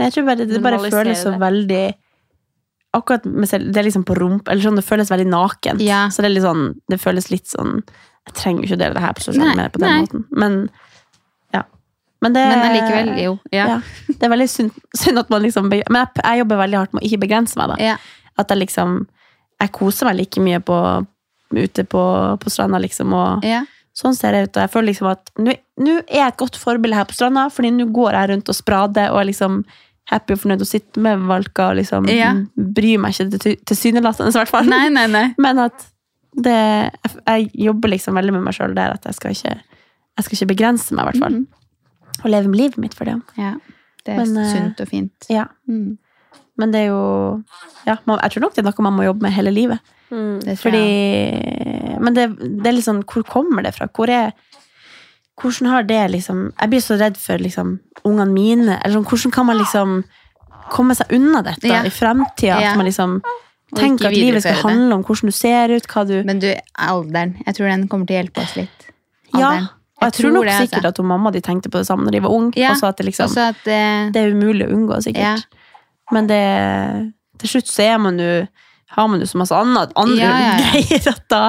[0.01, 1.83] Nei, Jeg tror bare det bare føles så veldig
[2.97, 5.83] Akkurat selv, Det er liksom på rump, eller sånn, det føles veldig nakent.
[5.85, 6.07] Ja.
[6.09, 8.97] Så det er litt sånn Det føles litt sånn Jeg trenger jo ikke å dele
[8.97, 10.01] det her på sosiale medier på den nei.
[10.07, 10.25] måten.
[10.33, 10.89] Men ja.
[12.21, 13.39] Men, det, Men allikevel, jo.
[13.53, 13.67] Ja.
[13.69, 13.77] Ja.
[14.09, 17.03] Det er veldig synd, synd at man liksom Men jeg, jeg jobber veldig hardt med
[17.03, 17.77] å ikke begrense meg, da.
[17.81, 17.95] Ja.
[18.39, 19.07] At jeg liksom
[19.61, 20.77] Jeg koser meg like mye på
[21.51, 22.03] ute på,
[22.39, 23.43] på stranda, liksom, og
[23.97, 24.57] sånn ser det ut.
[24.57, 27.73] Og jeg føler liksom at nå er jeg et godt forbilde her på stranda, fordi
[27.75, 29.65] nå går jeg rundt og sprader og er liksom
[30.13, 32.07] happy og fornøyd og sitter med valka og liksom
[32.77, 34.71] bryr meg ikke til- tilsynelatende, i hvert fall.
[34.71, 35.25] Nei, nei, nei.
[35.45, 35.89] Men at
[36.39, 39.57] det, jeg, jeg jobber liksom veldig med meg sjøl der, at jeg skal ikke
[40.21, 41.41] jeg skal ikke begrense meg, i hvert fall.
[41.41, 41.47] Mhm.
[42.23, 43.17] Og leve livet mitt for det.
[43.39, 43.55] Ja.
[44.05, 45.27] Det er Men, eh, sunt og fint.
[45.31, 45.47] Ja.
[45.69, 45.99] Mm.
[46.61, 47.43] Men det er jo
[47.87, 49.81] ja, Jeg tror nok det er noe man må jobbe med hele livet.
[50.11, 51.99] Det Fordi.
[52.03, 53.87] Men det, det er litt sånn Hvor kommer det fra?
[53.95, 54.33] Hvor er
[55.41, 58.81] Hvordan har det liksom Jeg blir så redd for liksom ungene mine.
[58.81, 60.01] Eller sånn, hvordan kan man liksom
[60.71, 61.85] komme seg unna dette Ja.
[61.87, 62.59] i fremtida?
[62.59, 62.73] Ja.
[62.73, 63.21] At man liksom
[63.77, 67.37] Tenk at livet skal handle om hvordan du ser ut, hva du Men du, alderen.
[67.47, 68.89] Jeg tror den kommer til å hjelpe oss litt.
[69.39, 69.69] Ja.
[70.01, 70.89] Og jeg tror nok det, sikkert altså.
[70.95, 72.57] at hun mamma de tenkte på det samme når de var unge.
[72.57, 72.71] Ja.
[72.73, 73.81] Også at det liksom at det...
[74.15, 75.45] Det er umulig å unngå, sikkert.
[76.11, 76.41] Men det
[77.41, 78.33] til slutt så er man jo
[78.91, 80.71] har man jo så masse annet, andre Ja, ja, ja.
[80.73, 81.41] greier at da,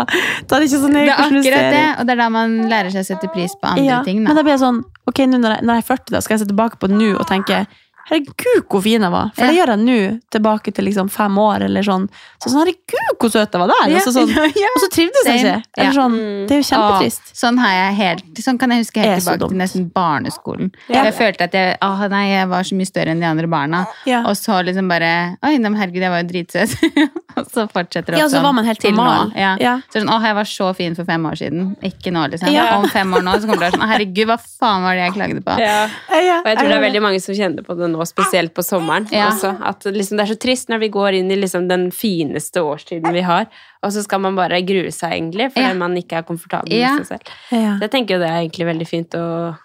[0.46, 2.20] da er det ikke så nøye er hvordan du ser det, det, og det er
[2.22, 4.20] da man lærer seg å sette pris på andre Ja, ting.
[4.22, 4.36] Men Da.
[4.38, 6.44] da blir jeg sånn Ok, nå når jeg, når jeg er 40, da skal jeg
[6.44, 7.64] se tilbake på nå og tenke
[8.12, 9.30] Herregud, hvor fin jeg var.
[9.38, 9.98] For det gjør jeg nå,
[10.36, 12.10] tilbake til liksom fem år eller sånn.
[12.44, 13.94] Så sånn, herregud, hvor søt jeg var der.
[13.94, 14.32] Ja, så, sånn.
[14.74, 15.54] Og så trivdes jeg ikke.
[15.80, 16.18] Eller sånn,
[16.50, 17.32] det er jo kjempetrist.
[17.40, 19.54] Sånn, har jeg helt, sånn kan jeg huske helt så tilbake dumt.
[19.56, 20.72] til nesten barneskolen.
[20.92, 21.06] Ja.
[21.08, 23.84] Jeg følte at jeg, ah, nei, jeg var så mye større enn de andre barna.
[24.10, 24.22] Ja.
[24.28, 25.12] Og så liksom bare
[25.48, 26.76] Oi, nei, herregud, jeg var jo dritsøt.
[27.40, 29.32] og så fortsetter det Ja, så sånn var man helt til normal.
[29.32, 29.40] nå.
[29.40, 29.54] Ja.
[29.64, 29.78] Ja.
[29.88, 31.72] Så sånn, åh, jeg var så fin for fem år siden.
[31.88, 32.52] Ikke nå, liksom.
[32.52, 32.68] Ja.
[32.82, 35.46] Om fem år nå så kommer det sånn Herregud, hva faen var det jeg klagde
[35.48, 35.56] på?
[35.62, 35.80] Ja.
[36.12, 38.64] Ja, Og jeg tror det er veldig mange som kjenner på det nå, spesielt på
[38.64, 39.08] sommeren.
[39.12, 39.28] Ja.
[39.32, 42.64] Også, at liksom, det er så trist når vi går inn i liksom, den fineste
[42.66, 43.48] årstiden vi har,
[43.84, 45.74] og så skal man bare grue seg, egentlig, fordi Ja.
[45.74, 46.96] man ikke er komfortabel Ja.
[46.98, 47.22] seg selv.
[47.52, 47.76] Ja.
[47.78, 49.58] Så jeg tenker jo det er egentlig veldig fint å,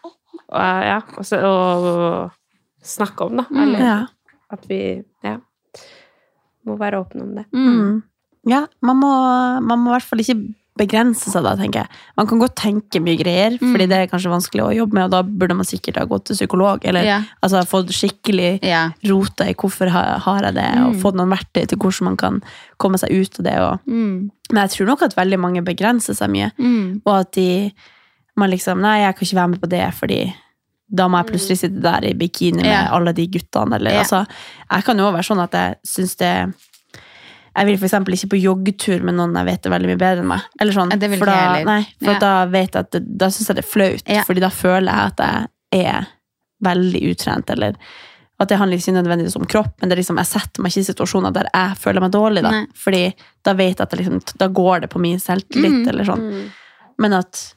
[0.52, 2.30] å, ja, også, å
[2.82, 3.46] snakke om, da.
[3.62, 3.98] Eller Ja.
[4.52, 5.38] at vi ja,
[6.66, 7.46] må være åpne om det.
[7.54, 8.02] Mm.
[8.46, 9.10] Ja, man må,
[9.66, 11.88] man må i hvert fall ikke begrense seg da, tenker jeg.
[12.18, 13.72] Man kan godt tenke mye greier, Mm.
[13.72, 16.26] fordi det er kanskje vanskelig å jobbe med, og da burde man sikkert ha gått
[16.26, 17.22] til psykolog, eller yeah.
[17.42, 18.90] altså, fått skikkelig yeah.
[19.08, 21.00] rota i hvorfor har, jeg det, og Mm.
[21.02, 22.42] fått noen verktøy til hvordan man kan
[22.78, 23.58] komme seg ut av det.
[23.58, 24.30] Og, Mm.
[24.52, 27.00] men jeg tror nok at veldig mange begrenser seg mye, Mm.
[27.06, 27.72] og at de,
[28.36, 30.34] man liksom, nei, jeg kan ikke være med på det, fordi
[30.94, 32.92] da må jeg plutselig sitte der i bikini med yeah.
[32.94, 34.26] alle de guttene, eller altså,
[34.70, 36.54] jeg kan jo være sånn at jeg synes det
[37.56, 40.28] jeg vil eksempel ikke på joggetur med noen jeg vet er veldig mye bedre enn
[40.28, 40.40] meg.
[40.60, 42.18] Eller sånn, for da, nei, for Ja.
[42.18, 44.22] da vet jeg at det, da syns jeg det er flaut, Ja.
[44.24, 46.06] fordi da føler jeg at jeg er
[46.62, 47.76] veldig utrent, eller
[48.38, 50.92] at det handler ikke nødvendigvis om kropp, men det liksom, jeg setter meg ikke i
[50.92, 52.50] situasjoner der jeg føler meg dårlig, da.
[52.50, 52.66] Nei.
[52.74, 55.88] Fordi da vet jeg at det liksom, da går det på min selvtillit, Mm.
[55.88, 56.50] eller sånn.
[56.98, 57.54] Men at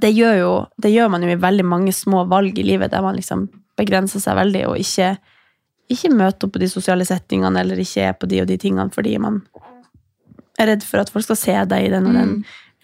[0.00, 3.02] det gjør, jo, det gjør man jo i veldig mange små valg i livet, der
[3.02, 5.18] man liksom begrenser seg veldig, og ikke,
[5.94, 8.90] ikke møter opp på de sosiale settingene, eller ikke er på de og de tingene,
[8.94, 9.42] fordi man
[10.60, 12.34] er redd for at folk skal se deg i den og den.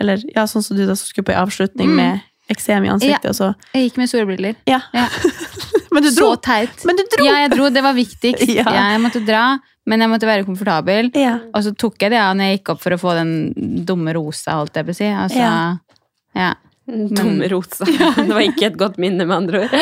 [0.00, 1.96] Eller ja, sånn som du da som skulle på en avslutning Mm.
[1.96, 3.30] med eksem i ansiktet, Ja.
[3.30, 4.54] og så Jeg gikk med solbriller.
[4.66, 4.80] Ja.
[4.94, 5.08] Ja.
[5.92, 6.34] Men du dro!
[6.36, 6.84] Så teit.
[6.86, 7.24] Men du dro!
[7.24, 7.68] Ja, jeg dro.
[7.70, 8.46] Det var viktigst.
[8.60, 8.64] Ja.
[8.92, 11.10] Jeg måtte dra, men jeg måtte være komfortabel.
[11.16, 11.38] Ja.
[11.54, 13.32] Og så tok jeg det av når jeg gikk opp for å få den
[13.88, 15.04] dumme rosa, holdt jeg på å si.
[15.04, 15.78] Altså,
[16.36, 16.54] Ja.
[16.88, 17.84] Dumme rosa.
[18.16, 19.74] Det var ikke et godt minne, med andre ord.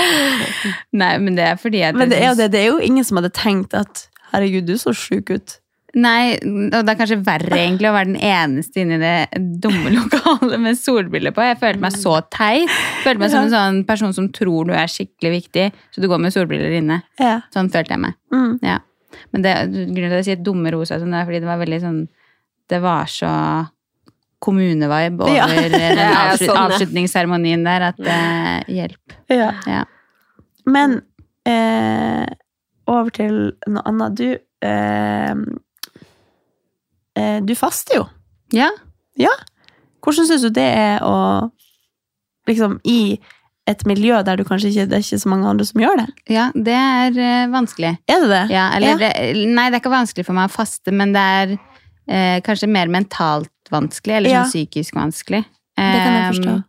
[1.03, 3.21] Nei, men det er fordi jeg Men det er, det, det er jo ingen som
[3.21, 5.61] hadde tenkt at herregud, du så sjuk ut.
[5.97, 9.93] Nei, og det er kanskje verre egentlig å være den eneste inne i det dumme
[9.97, 11.45] lokalet med solbriller på.
[11.47, 12.75] Jeg følte meg så teit.
[13.05, 16.21] Følte meg som en sånn person som tror du er skikkelig viktig, så du går
[16.27, 17.01] med solbriller inne.
[17.23, 17.39] Ja.
[17.55, 18.19] Sånn følte jeg meg.
[18.35, 18.59] Mm.
[18.67, 18.83] Ja.
[19.33, 21.63] Men det, grunnen til at jeg sier dumme rosa, sånn, det er fordi det var
[21.63, 22.05] veldig sånn
[22.67, 23.31] Det var så
[24.47, 25.47] kommunevibe over Ja.
[25.75, 29.17] den avslut, sånn, avslutningsseremonien der at eh, Hjelp.
[29.33, 29.51] Ja.
[29.67, 29.83] Ja.
[30.67, 31.01] Men
[31.47, 32.27] eh,
[32.87, 34.17] over til noe annet.
[34.19, 34.29] Du
[34.67, 35.35] eh,
[37.19, 38.07] eh, Du faster jo.
[38.55, 38.71] Ja.
[39.19, 39.33] Ja.
[40.05, 41.17] Hvordan syns du det er å
[42.47, 43.17] liksom i
[43.67, 46.05] et miljø der du kanskje ikke Det er ikke så mange andre som gjør det?
[46.31, 47.97] ja, det er eh, vanskelig.
[48.07, 48.43] Er det det?
[48.55, 48.97] Ja, eller, Ja.
[49.01, 52.69] Det, nei, det er ikke vanskelig for meg å faste, men det er eh, kanskje
[52.71, 54.45] mer mentalt vanskelig, eller Ja.
[54.45, 55.45] sånn psykisk vanskelig.
[55.77, 56.55] Det kan jeg forstå.
[56.57, 56.65] Ehm,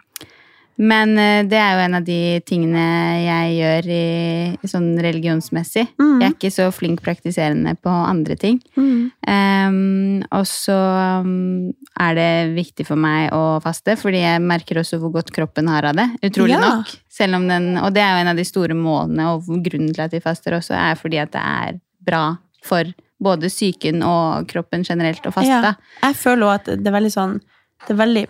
[0.79, 2.83] Men eh, det er jo en av de tingene
[3.25, 5.87] jeg gjør i, sånn religionsmessig.
[5.97, 6.19] Mm.
[6.21, 8.59] Jeg er ikke så flink praktiserende på andre ting.
[8.77, 9.09] Mm.
[9.25, 10.77] Um, og så
[11.25, 15.67] um, er det viktig for meg å faste, fordi jeg merker også hvor godt kroppen
[15.67, 16.11] har av det.
[16.29, 16.59] Utrolig Ja.
[16.61, 16.93] nok.
[17.17, 20.19] Den, og det er jo en av de store målene, og grunnen til at vi
[20.21, 22.83] faster også, er fordi at det er bra for
[23.23, 25.49] både psyken og kroppen generelt og faste.
[25.49, 25.73] Ja.
[26.03, 27.39] Jeg føler også at det er veldig sånn
[27.87, 28.25] Det er veldig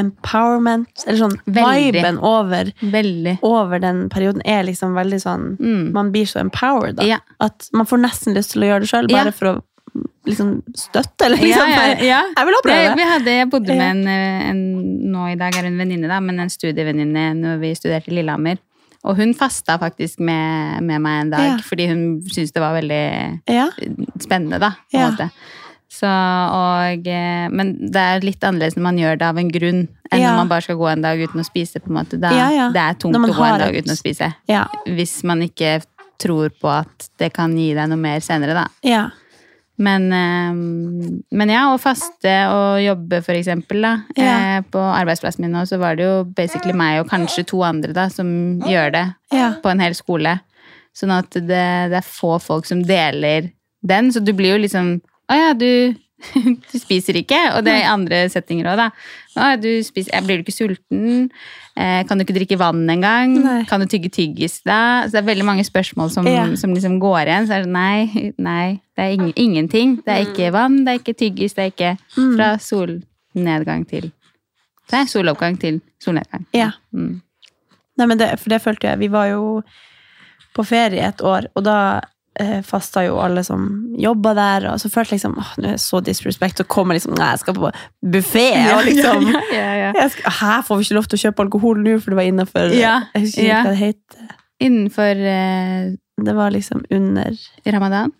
[0.00, 1.92] empowerment, eller sånn Veldig.
[1.94, 3.38] viben over, Veldig.
[3.46, 5.92] over den perioden er liksom veldig sånn Mm.
[5.92, 7.04] Man blir så empowered, da.
[7.04, 7.18] Ja.
[7.40, 9.24] At man får nesten lyst til å gjøre det sjøl, Ja.
[9.24, 9.62] bare for å
[10.26, 11.68] liksom støtte, eller liksom.
[11.68, 12.22] ja, ja, ja.
[12.36, 12.96] Jeg vil oppleve Det, det.
[12.96, 16.20] vi hadde, jeg bodde med en, eh, en Nå i dag er hun venninne, da,
[16.20, 18.58] men en studievenninne når vi studerte i Lillehammer.
[19.04, 21.56] Og hun fasta faktisk med, med meg en dag, Ja.
[21.64, 23.68] fordi hun syntes det var veldig Ja.
[24.20, 24.70] spennende, da.
[24.92, 25.10] På en Ja.
[25.10, 25.30] måte.
[25.90, 29.88] Så, og, eh, men det er litt annerledes når man gjør det av en grunn,
[30.12, 30.30] enn Ja.
[30.30, 31.80] når man bare skal gå en dag uten å spise.
[31.80, 32.20] på en måte.
[32.20, 32.68] Da, Ja, ja.
[32.70, 34.34] Det er tungt å gå en dag uten å spise.
[34.46, 34.66] Ja.
[34.86, 35.82] Hvis man ikke
[36.18, 38.66] tror på at det kan gi deg noe mer senere, da.
[39.80, 40.52] Men, eh,
[41.40, 43.92] men ja, å faste og jobbe, for eksempel, da.
[44.18, 44.34] Ja.
[44.58, 47.94] Eh, på arbeidsplassen min nå, så var det jo basically meg og kanskje to andre
[47.96, 49.54] da, som gjør det Ja.
[49.62, 50.36] på en hel skole.
[50.94, 51.48] Sånn at det,
[51.92, 53.50] det er få folk som deler
[53.86, 55.94] den, så du blir jo liksom Å ja, du,
[56.72, 57.38] du spiser ikke.
[57.56, 58.88] Og det er i andre settinger òg, da.
[59.40, 61.30] Å, du spiser, blir du ikke sulten?
[61.78, 63.34] Eh, kan du ikke drikke vann engang?
[63.44, 63.58] Nei.
[63.70, 65.06] Kan du tygge tyggis da?
[65.06, 66.44] Så det er veldig mange spørsmål som, Ja.
[66.60, 67.48] som liksom går igjen.
[67.48, 69.98] Så er det nei, nei, det er ing, ingenting.
[70.04, 72.32] Det er ikke vann, det er ikke tyggis, det er ikke Mm.
[72.36, 74.10] fra solnedgang til
[74.92, 76.46] er soloppgang til solnedgang.
[76.56, 76.72] Ja.
[76.94, 77.20] Mm.
[77.98, 78.98] Nei, men det, for det følte jeg.
[79.04, 79.62] Vi var jo
[80.56, 81.76] på ferie et år, og da
[82.64, 83.64] fasta jo alle som
[83.98, 86.94] jobba der, og så følte jeg liksom åh, nå er jeg så disrespect, så kommer
[86.96, 87.70] liksom Nei, jeg skal på
[88.14, 88.44] buffé,
[88.76, 89.40] og liksom ja,
[89.76, 90.08] ja, ja.
[90.08, 92.72] skal, Her får vi ikke lov til å kjøpe alkohol nå, for det var innafor
[92.78, 93.62] Ja, Jeg husker ikke ja.
[93.66, 94.30] hva det heter.
[94.60, 95.90] Innenfor eh,
[96.30, 98.12] Det var liksom under ramadan.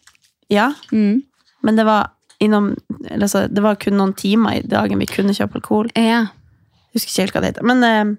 [0.50, 1.22] Ja, Mm.
[1.62, 2.72] men det var innom
[3.12, 5.90] altså, Det var kun noen timer i dagen vi kunne kjøpe alkohol.
[5.94, 6.26] Ja.
[6.96, 7.66] Husker ikke helt hva det heter.
[7.68, 8.16] Men eh,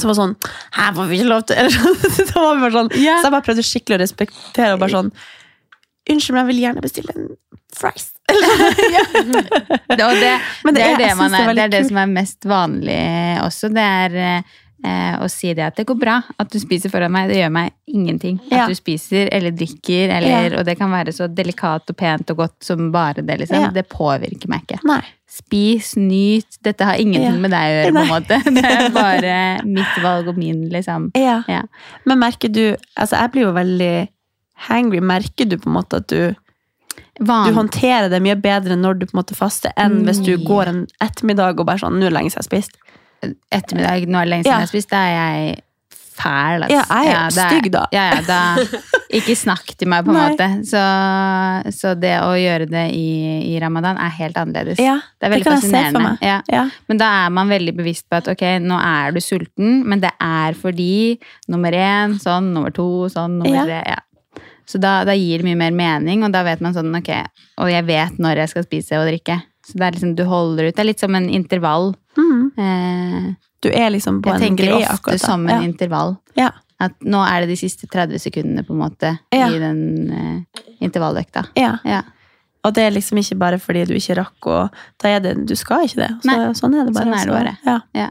[0.00, 0.34] så var sånn
[0.74, 3.20] Her får vi ikke lov til eller, sånn, Så var sånn yeah.
[3.20, 5.12] Så jeg bare prøvde skikkelig å respektere og bare sånn
[6.10, 7.28] Unnskyld, men jeg vil gjerne bestille en
[7.72, 8.10] fries.
[9.88, 12.10] Det, det, Men det, det er- det, man det er det er det som er
[12.12, 12.98] mest vanlig
[13.44, 13.70] også.
[13.72, 17.30] Det er eh, å si det at det går bra at du spiser foran meg.
[17.32, 18.38] Det gjør meg ingenting.
[18.50, 18.66] At Ja.
[18.68, 20.58] du spiser eller drikker, eller, Ja.
[20.60, 23.38] og det kan være så delikat og pent og godt som bare det.
[23.40, 23.60] liksom.
[23.64, 23.70] Ja.
[23.72, 24.80] Det påvirker meg ikke.
[24.84, 25.00] Nei.
[25.34, 26.58] Spis, nyt.
[26.62, 27.40] Dette har ingenting Ja.
[27.42, 28.36] med deg å gjøre, på en måte.
[28.54, 29.32] Det er bare
[29.78, 31.08] mitt valg og min, liksom.
[31.18, 31.40] Ja.
[31.50, 31.62] Ja.
[32.06, 34.08] Men merker du Altså, jeg blir jo veldig
[34.68, 35.00] hangry.
[35.02, 36.34] Merker du på en måte at du
[37.20, 40.32] Van- Du håndterer det mye bedre når du på en måte faster, enn hvis du
[40.46, 42.78] går en ettermiddag og bare sånn Nå er det lenge siden jeg har spist.
[43.54, 44.58] ettermiddag, nå er det lenge siden Ja.
[44.58, 45.62] jeg har spist, da er jeg
[46.14, 46.64] fæl.
[46.64, 46.74] Altså.
[46.74, 47.84] Ja, jeg er ja, stygg da.
[47.92, 48.40] Ja, ja, da.
[49.14, 50.46] Ikke snakk til meg, på en måte.
[50.66, 50.80] Så,
[51.76, 53.04] så det å gjøre det i,
[53.54, 54.80] i ramadan er helt annerledes.
[54.82, 56.02] Ja, det er veldig kan jeg se for fascinerende.
[56.08, 56.24] meg.
[56.26, 56.38] Ja.
[56.50, 56.64] Ja.
[56.90, 60.10] Men da er man veldig bevisst på at ok, nå er du sulten, men det
[60.20, 60.90] er fordi
[61.52, 63.64] nummer én sånn, nummer to sånn, nummer Ja.
[63.68, 64.00] tre ja.
[64.66, 67.10] Så da, da gir det mye mer mening, og da vet man sånn ok,
[67.60, 69.36] og jeg vet når jeg skal spise og drikke.
[69.64, 70.74] Så det er liksom, du holder ut.
[70.76, 71.92] Det er litt som en intervall.
[72.16, 72.40] Mm.
[72.58, 75.26] Eh, Du er liksom på jeg en tenker greie ofte akkurat da.
[75.26, 76.16] som en intervall.
[76.36, 76.50] Ja.
[76.80, 79.46] At nå er det de siste 30 sekundene på en måte Ja.
[79.48, 81.46] i den eh, intervalløkta.
[81.56, 81.76] Ja.
[81.84, 82.02] Ja.
[82.64, 84.70] Og det er liksom ikke bare fordi du ikke rakk å
[85.02, 86.10] Da er det Du skal ikke det.
[86.22, 86.52] Så, Nei.
[86.54, 87.04] Sånn er det bare.
[87.04, 87.56] Sånn er det så- bare.
[87.64, 87.80] Ja.
[87.94, 88.10] Ja.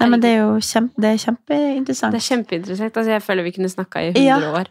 [0.00, 2.12] Nei, men det er jo kjempe, det er kjempeinteressant.
[2.12, 2.92] Det er kjempeinteressant.
[2.96, 4.38] Altså, jeg føler vi kunne snakka i 100 Ja.
[4.52, 4.66] år.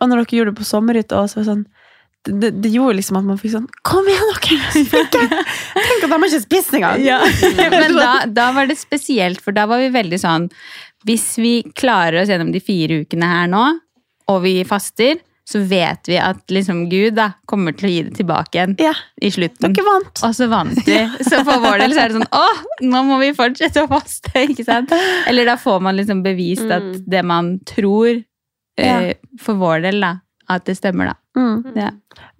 [0.00, 1.66] Og når dere gjorde det på sommerhytta så var det sånn
[2.28, 4.28] det, det, gjorde liksom at man fikk sånn Kom igjen,
[4.92, 5.40] dere!
[5.74, 7.02] Tenk at de har ikke spist engang!
[7.74, 10.46] Men da, da var det spesielt, for da var vi veldig sånn
[11.08, 13.64] Hvis vi klarer oss gjennom de fire ukene her nå,
[14.30, 18.14] og vi faster, så vet vi at liksom Gud da kommer til å gi det
[18.20, 19.74] tilbake igjen Ja, i slutten.
[19.74, 20.22] dere vant.
[20.22, 20.98] Og så vant vi.
[21.26, 22.44] Så for vår del så er det sånn Å,
[22.86, 24.30] nå må vi fortsette å faste!
[24.46, 24.94] ikke sant?
[25.28, 28.22] Eller da får man liksom bevist at det man tror,
[28.78, 28.98] ja.
[29.42, 30.14] for vår del, da,
[30.58, 31.16] at det stemmer, da.
[31.38, 31.76] Mm.
[31.78, 31.90] Ja.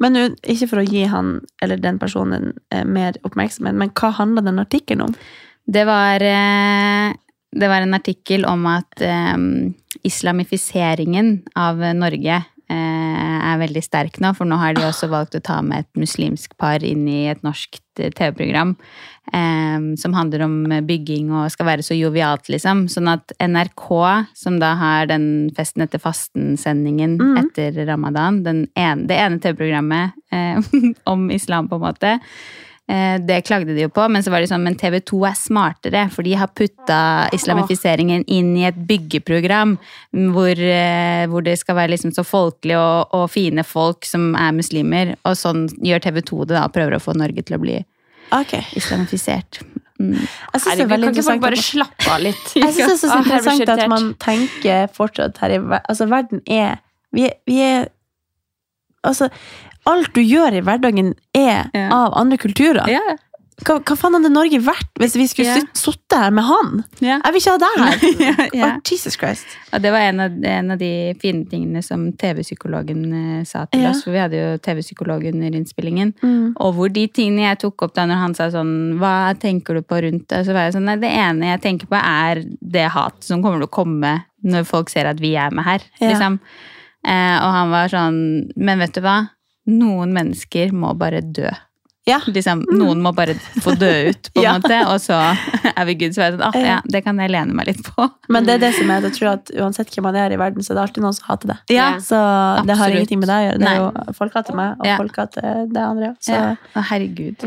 [0.02, 4.12] Men nu, ikke for å gi han eller den personen eh, mer oppmerksomhet, men hva
[4.18, 5.16] handla den artikkelen om?
[5.64, 7.12] Det var, eh,
[7.52, 9.36] det var en artikkel om at eh,
[10.02, 12.40] islamifiseringen av Norge
[12.72, 16.02] eh, er veldig sterk nå, for nå har de også valgt å ta med et
[16.02, 18.76] muslimsk par inn i et norsk TV-program
[19.32, 20.56] eh, som handler om
[20.88, 22.86] bygging og skal være så jovialt, liksom.
[22.92, 23.86] Sånn at NRK,
[24.34, 27.38] som da har den Festen etter fasten-sendingen Mm.
[27.44, 30.58] etter ramadan, den ene, det ene TV-programmet eh,
[31.12, 32.18] om islam, på en måte,
[32.90, 35.36] Eh, Det klagde de jo på, men så var de sånn, men TV 2 er
[35.38, 39.76] smartere, for de har putta islamifiseringen inn i et byggeprogram
[40.34, 44.52] hvor, eh, hvor det skal være liksom så folkelig og, og fine folk som er
[44.52, 45.14] muslimer.
[45.24, 47.78] Og sånn gjør TV 2 det da, og prøver å få Norge til å bli
[48.32, 48.54] Ok.
[48.76, 49.60] islamifisert.
[50.00, 50.14] Mm.
[50.18, 52.52] Jeg synes det er kan ikke folk bare slappe av litt?
[52.58, 56.80] Jeg synes det er så interessant at man tenker fortsatt her i Altså, verden er
[57.12, 57.84] Vi er, vi er
[59.04, 59.28] Altså,
[59.86, 61.88] alt du gjør i hverdagen er Ja.
[61.90, 62.86] av andre kulturer.
[62.90, 63.00] Ja,
[63.62, 65.66] Hva, hva faen hadde Norge vært hvis vi skulle yeah.
[65.76, 66.70] sittet her med han?
[67.02, 67.20] Yeah.
[67.20, 68.40] Jeg vil ikke ha deg her!
[68.56, 68.72] yeah.
[68.72, 69.52] Oh, Jesus Christ.
[69.70, 70.90] Og det var en av, en av de
[71.22, 76.14] fine tingene som TV-psykologen eh, sa til oss, for vi hadde jo TV-psykolog under innspillingen.
[76.24, 76.54] Mm.
[76.56, 79.86] Og hvor de tingene jeg tok opp da når han sa sånn Hva tenker du
[79.86, 80.42] på rundt det?
[80.46, 83.62] Så var jeg sånn Nei, det ene jeg tenker på, er det hat som kommer
[83.62, 85.84] til å komme når folk ser at vi er med her.
[86.00, 86.40] Liksom.
[87.06, 88.18] Eh, og han var sånn
[88.54, 89.18] Men vet du hva?
[89.70, 91.50] Noen mennesker må bare dø.
[92.08, 92.18] Ja.
[92.26, 94.52] Liksom, Noen må bare få dø ut, på en Ja.
[94.58, 94.78] måte.
[94.90, 95.14] Og så
[95.70, 96.14] er vi good.
[96.16, 98.08] Så jeg sånn, ah, ja, det kan jeg lene meg litt på.
[98.32, 100.62] Men det er det som er, jeg tror at uansett hvem man er i verden,
[100.66, 101.58] så er det alltid noen som hater det.
[101.76, 101.92] Ja.
[102.02, 102.18] Så
[102.66, 103.60] det har ingenting med deg å gjøre.
[103.62, 104.96] Det er jo, folk hater meg, og Ja.
[104.98, 106.14] folk hater det andre.
[106.20, 106.56] Så Ja.
[106.74, 107.46] Å, herregud.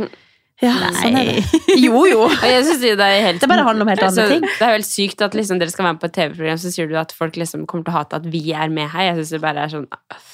[0.63, 1.61] ja, sånn er det.
[1.83, 2.29] Jo, jo.
[2.55, 4.41] Jeg synes det er helt Det bare handler om helt andre ting.
[4.47, 6.71] Det er jo helt sykt at liksom dere skal være med på et TV-program, så
[6.71, 9.09] sier du at folk liksom kommer til å hate at vi er med her.
[9.11, 9.87] Jeg synes det bare er sånn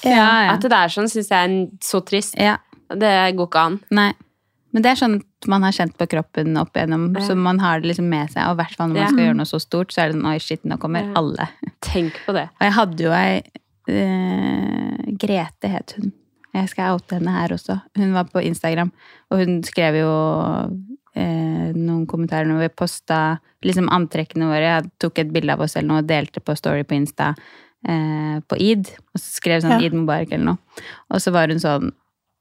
[0.06, 0.14] Ja,
[0.46, 0.52] ja.
[0.54, 2.38] At det er sånn, syns jeg er så trist.
[2.38, 2.58] ja.
[2.98, 3.80] Det går ikke an.
[3.90, 4.12] Nei.
[4.72, 7.20] Men det er sånn at man har kjent på kroppen opp igjennom, Ja.
[7.26, 8.46] så man har det liksom med seg.
[8.48, 9.08] Og i hvert fall når man Ja.
[9.08, 11.12] skal gjøre noe så stort, så er det sånn oi, shit, nå kommer Ja.
[11.16, 11.48] alle.
[11.82, 12.48] Tenk på det.
[12.60, 13.42] Og jeg hadde jo ei
[13.90, 16.12] uh, Grete het hun.
[16.54, 17.80] Jeg skal oute henne her også.
[17.96, 18.92] Hun var på Instagram,
[19.30, 20.10] og hun skrev jo
[21.14, 24.68] eh, noen kommentarer når vi posta liksom antrekkene våre.
[24.82, 27.34] Jeg tok et bilde av oss eller noe og delte på Story på Insta.
[27.84, 29.86] eh, på id, og så skrev sånn Ja.
[29.88, 30.58] Id Mubarak eller noe.
[31.10, 31.90] Og så var hun sånn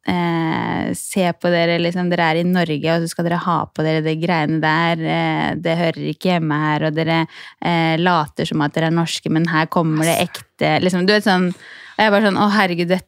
[0.07, 3.83] eh, Se på dere, liksom, dere er i Norge, og så skal dere ha på
[3.85, 5.03] dere de greiene der.
[5.05, 9.31] Eh, det hører ikke hjemme her, og dere eh, later som at dere er norske,
[9.31, 12.91] men her kommer det ekte liksom, Du vet sånn Og jeg bare sånn Å, herregud,
[12.91, 13.07] dette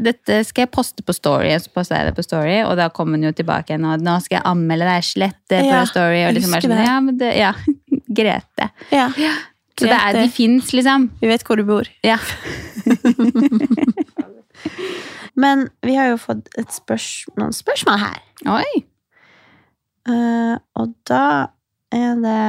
[0.00, 2.88] dette skal jeg poste på Story, og så posta jeg det på Story, og da
[2.90, 6.22] kom hun jo tilbake igjen, og nå skal jeg anmelde deg, slett på Ja, Story,
[6.26, 6.86] og liksom bare sånn, det.
[6.88, 7.52] ja, men det, ja,
[8.18, 8.70] Grete.
[8.90, 9.06] Ja.
[9.76, 11.10] Så det er, de fins, liksom.
[11.20, 11.86] Vi vet hvor du bor.
[12.02, 12.16] Ja.
[15.36, 18.20] Men vi har jo fått spørs noen spørsmål her.
[18.56, 18.84] Oi.
[20.06, 21.52] Uh, og da
[21.90, 22.42] er det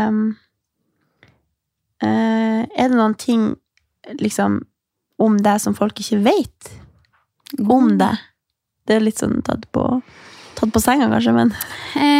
[2.05, 3.47] uh, Er det noen ting
[4.21, 4.59] liksom
[5.17, 6.69] om deg som folk ikke vet
[7.65, 8.21] om deg?
[8.87, 9.83] Det er litt sånn tatt på,
[10.59, 11.55] tatt på senga, kanskje, men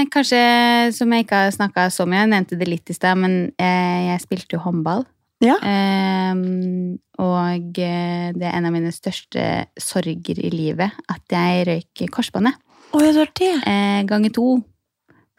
[0.00, 0.40] Eh, kanskje
[0.96, 4.10] som jeg ikke har snakka så mye, jeg nevnte det litt i stad, men eh,
[4.10, 5.04] jeg spilte jo håndball.
[5.44, 5.56] Ja.
[5.60, 6.32] Eh,
[7.20, 9.46] og eh, det er en av mine største
[9.80, 12.56] sorger i livet at jeg røyk korsbåndet.
[12.96, 13.52] Oh, ja, det.
[13.68, 14.48] Eh, ganger to.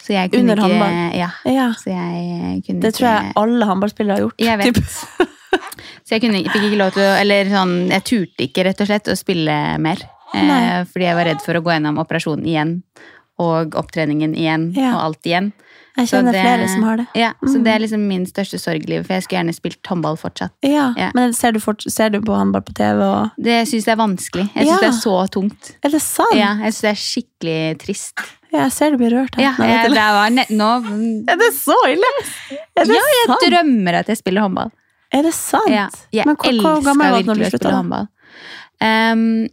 [0.01, 1.17] Så jeg kunne Under ikke?
[1.19, 1.29] Ja.
[1.45, 1.67] Ja.
[1.77, 4.41] Så jeg kunne Det tror jeg alle håndballspillere har gjort.
[4.41, 4.81] Jeg vet.
[6.05, 8.89] Så jeg kunne, fikk ikke lov til å Eller sånn, jeg turte ikke rett og
[8.89, 10.01] slett å spille mer.
[10.33, 12.77] Eh, fordi jeg var redd for å gå gjennom operasjonen igjen.
[13.41, 14.71] Og opptreningen igjen.
[14.77, 14.95] Ja.
[14.95, 15.51] Og alt igjen.
[15.97, 17.07] Jeg kjenner det- flere som har det.
[17.15, 17.63] Ja, Så Mm.
[17.63, 20.51] det er liksom min største sorg i livet, for jeg skulle gjerne spilt håndball fortsatt.
[20.63, 21.11] Ja, Ja.
[21.13, 23.01] Men ser du, fort, ser du på håndball på TV?
[23.01, 23.31] Og...
[23.37, 24.49] Det syns jeg er vanskelig.
[24.55, 24.77] Jeg syns Ja.
[24.79, 25.75] det er så tungt.
[25.83, 26.33] Er det sant?
[26.33, 28.13] Ja, jeg syns det er skikkelig trist.
[28.53, 29.35] Ja, jeg ser du blir rørt.
[29.37, 32.03] Ja, jeg, det var ne nå Er det så ille?
[32.77, 33.41] Er det Ja, jeg sant?
[33.51, 34.71] drømmer at jeg spiller håndball.
[35.13, 35.67] Er det sant?
[35.69, 37.71] Ja, jeg Men hvor, hvor gammel var du når du slutta?
[37.71, 38.07] håndball.
[38.81, 39.47] Ehm,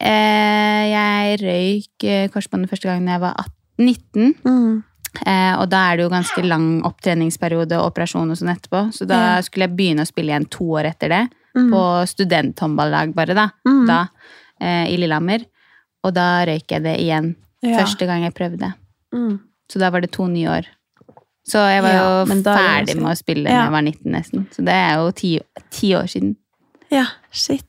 [0.00, 3.34] eh, jeg røyk eh, korsbåndet første gang da jeg var
[3.78, 4.34] 18-19.
[4.44, 4.84] Mm.
[5.26, 8.86] Eh, og da er det jo ganske lang opptreningsperiode og operasjon og sånn etterpå.
[8.94, 11.22] Så da skulle jeg begynne å spille igjen to år etter det.
[11.56, 11.70] Mm.
[11.72, 13.48] På studenthåndballag bare, da.
[13.66, 13.86] Mm.
[13.88, 14.00] da
[14.60, 15.46] eh, I Lillehammer.
[16.06, 17.34] Og da røyk jeg det igjen.
[17.66, 17.80] Ja.
[17.82, 18.72] Første gang jeg prøvde.
[19.14, 19.40] Mm.
[19.70, 20.70] Så da var det to nye år.
[21.50, 23.64] Så jeg var Ja, jo er ferdig med å spille da Ja.
[23.64, 24.46] jeg var 19 nesten.
[24.54, 25.40] Så det er jo ti,
[25.70, 26.36] ti år siden.
[26.90, 27.66] Ja, shit.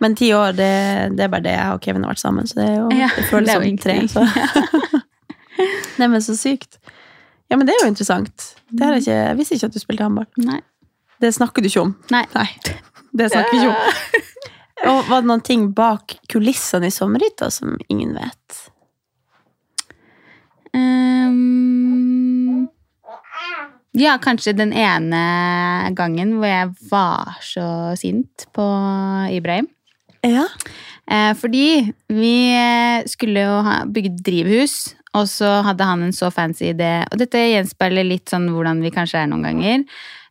[0.00, 2.58] Men ti år, det, det er bare det jeg og Kevin har vært sammen, så
[2.60, 4.08] det, er jo, det føles det som tre.
[4.08, 5.00] Så.
[5.98, 6.78] Nei, men så sykt.
[7.50, 8.54] Ja, men det er jo interessant.
[8.72, 10.28] Ikke, jeg visste ikke at du spilte håndball.
[10.42, 10.60] Nei.
[11.22, 11.94] Det snakker du ikke om.
[12.12, 12.24] Nei.
[13.14, 14.30] Det snakker vi ikke om.
[14.84, 18.58] Og var det noen ting bak kulissene i sommerhytta som ingen vet?
[20.74, 22.66] Um,
[23.94, 25.22] ja, kanskje den ene
[25.94, 27.68] gangen hvor jeg var så
[28.00, 28.66] sint på
[29.32, 29.70] Ibrahim.
[30.24, 30.48] Ja.
[31.06, 32.34] Eh, fordi vi
[33.12, 37.04] skulle jo ha bygd drivhus, og så hadde han en så fancy idé.
[37.12, 39.84] Og dette gjenspeiler litt sånn hvordan vi kanskje er noen ganger.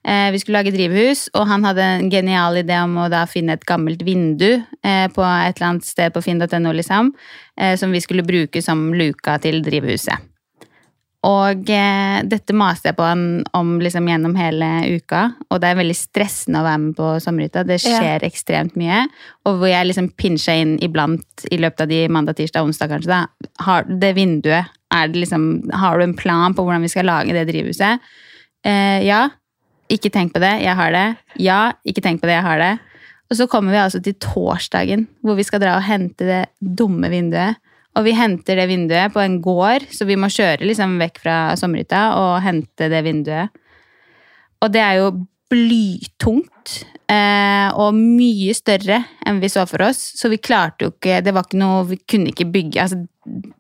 [0.03, 3.55] Eh, vi skulle lage drivhus, og han hadde en genial idé om å da finne
[3.55, 7.13] et gammelt vindu eh, på et eller annet sted på finn.no, liksom,
[7.55, 10.32] eh, som vi skulle bruke som luka til drivhuset.
[11.23, 13.21] Og eh, dette maser jeg på han
[13.55, 14.67] om liksom, gjennom hele
[14.97, 17.63] uka, og det er veldig stressende å være med på sommerhytta.
[17.67, 17.99] Det Ja.
[17.99, 19.05] skjer ekstremt mye.
[19.47, 23.07] Og hvor jeg liksom pinsja inn iblant i løpet av de mandag, tirsdag, onsdag kanskje,
[23.07, 23.21] da.
[23.63, 27.31] Har det vinduet, er det liksom Har du en plan på hvordan vi skal lage
[27.31, 27.99] det drivhuset?
[28.65, 29.29] Eh, ja.
[29.89, 31.17] Ikke tenk på det, jeg har det.
[31.39, 32.79] Ja, ikke tenk på det, jeg har det.
[33.31, 37.09] Og så kommer vi altså til torsdagen, hvor vi skal dra og hente det dumme
[37.09, 37.55] vinduet.
[37.93, 41.37] Og vi henter det vinduet på en gård, så vi må kjøre liksom vekk fra
[41.59, 43.53] sommerhytta og hente det vinduet.
[44.63, 45.11] Og det er jo
[45.53, 46.79] blytungt.
[47.11, 49.99] Eh, og mye større enn vi så for oss.
[50.17, 53.01] Så vi klarte jo ikke Det var ikke noe Vi kunne ikke bygge altså,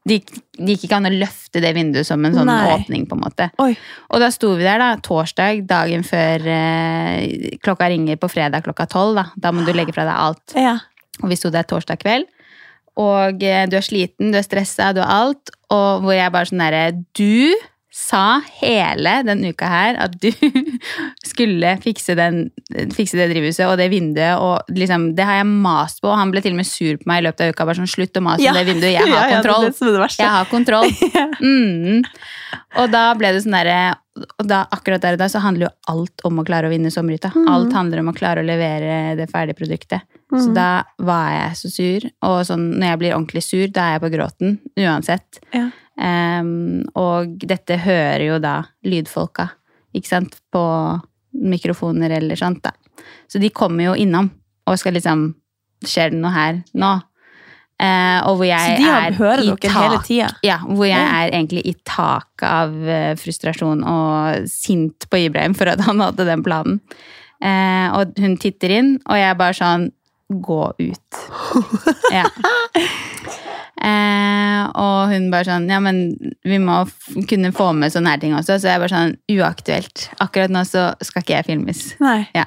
[0.07, 2.71] Det gikk, de gikk ikke an å løfte det vinduet som en sånn Nei.
[2.71, 3.49] åpning, på en måte.
[3.61, 3.73] Oi.
[4.09, 8.87] Og da sto vi der, da, torsdag, dagen før eh, klokka ringer på fredag klokka
[8.95, 9.19] tolv.
[9.19, 9.27] Da.
[9.35, 10.55] da må du legge fra deg alt.
[10.57, 10.77] Ja.
[11.21, 12.31] Og vi sto der torsdag kveld.
[13.01, 15.49] Og eh, du er sliten, du er stressa, du har alt.
[15.73, 17.53] Og hvor jeg bare sånn derre Du
[17.93, 20.31] sa hele den uka her at du
[21.29, 22.47] skulle fikse, den,
[22.93, 24.37] fikse det drivhuset og det vinduet.
[24.41, 26.09] Og liksom, det har jeg mast på.
[26.09, 27.67] Og han ble til og med sur på meg i løpet av uka.
[27.69, 28.53] bare sånn, Slutt å mase Ja.
[28.57, 29.67] det vinduet, jeg har Ja, ja, det er kontroll.
[29.69, 30.89] det er det jeg har kontroll.
[31.43, 32.03] Mm.
[32.79, 33.95] Og da ble det sånn derre
[34.39, 36.91] Og da, akkurat der og da så handler jo alt om å klare å vinne
[36.93, 37.31] sommerhytta.
[37.33, 37.47] Mm.
[37.49, 40.05] Alt handler om å klare å levere det ferdige produktet.
[40.33, 40.53] Så Mhm.
[40.55, 42.09] da var jeg så sur.
[42.23, 44.59] Og sånn, når jeg blir ordentlig sur, da er jeg på gråten.
[44.77, 45.39] Uansett.
[45.53, 45.69] Ja.
[45.95, 49.49] Um, og dette hører jo da lydfolka,
[49.93, 50.63] ikke sant, på
[51.35, 52.71] mikrofoner eller sånt, da.
[53.29, 54.31] Så de kommer jo innom
[54.67, 55.35] og skal liksom
[55.83, 56.89] Skjer det noe her nå?
[57.81, 60.29] Uh, og hvor jeg Så de er hører i dere hele tak- tida?
[60.41, 61.25] Ja, hvor jeg Ja.
[61.25, 66.23] er egentlig i taket av eh, frustrasjon og sint på Ibrahim for at han hadde
[66.25, 66.79] den planen.
[67.43, 69.91] Uh, og hun titter inn, og jeg bare sånn
[70.29, 71.19] Gå ut.
[72.11, 72.25] Ja.
[73.83, 76.13] Eh, og hun bare sånn Ja, men
[76.45, 76.83] vi må
[77.27, 78.55] kunne få med sånne her ting også.
[78.61, 80.05] Så jeg bare sånn Uaktuelt.
[80.23, 81.81] Akkurat nå så skal ikke jeg filmes.
[82.03, 82.21] Nei.
[82.37, 82.45] Ja.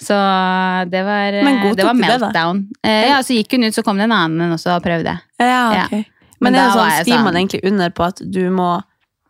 [0.00, 0.16] Så
[0.92, 2.62] det var, Men godtok det var meltdown.
[2.80, 2.88] det.
[2.88, 5.18] Eh, ja, så gikk hun ut, så kom det en annen også og prøvde.
[5.42, 5.86] Ja, Ja.
[6.40, 8.68] Men Men, er det var sånn, skriver sånn- man egentlig under på at du må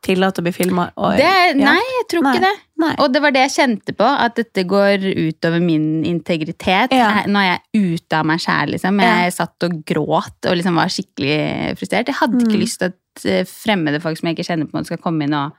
[0.03, 0.86] tillate å bli filma?
[0.96, 2.53] Nei, jeg tror ikke det.
[2.80, 2.94] Nei.
[3.05, 6.92] Og det var det jeg kjente på, at dette går utover min integritet.
[6.96, 7.11] Ja.
[7.20, 9.01] Jeg- Nå er jeg ute av meg sjæl, liksom.
[9.01, 9.30] Jeg Ja.
[9.30, 12.07] satt og gråt og liksom var skikkelig frustrert.
[12.07, 12.61] Jeg hadde ikke Mm.
[12.64, 15.53] lyst til at eh, fremmede folk som jeg ikke kjenner på skal komme inn og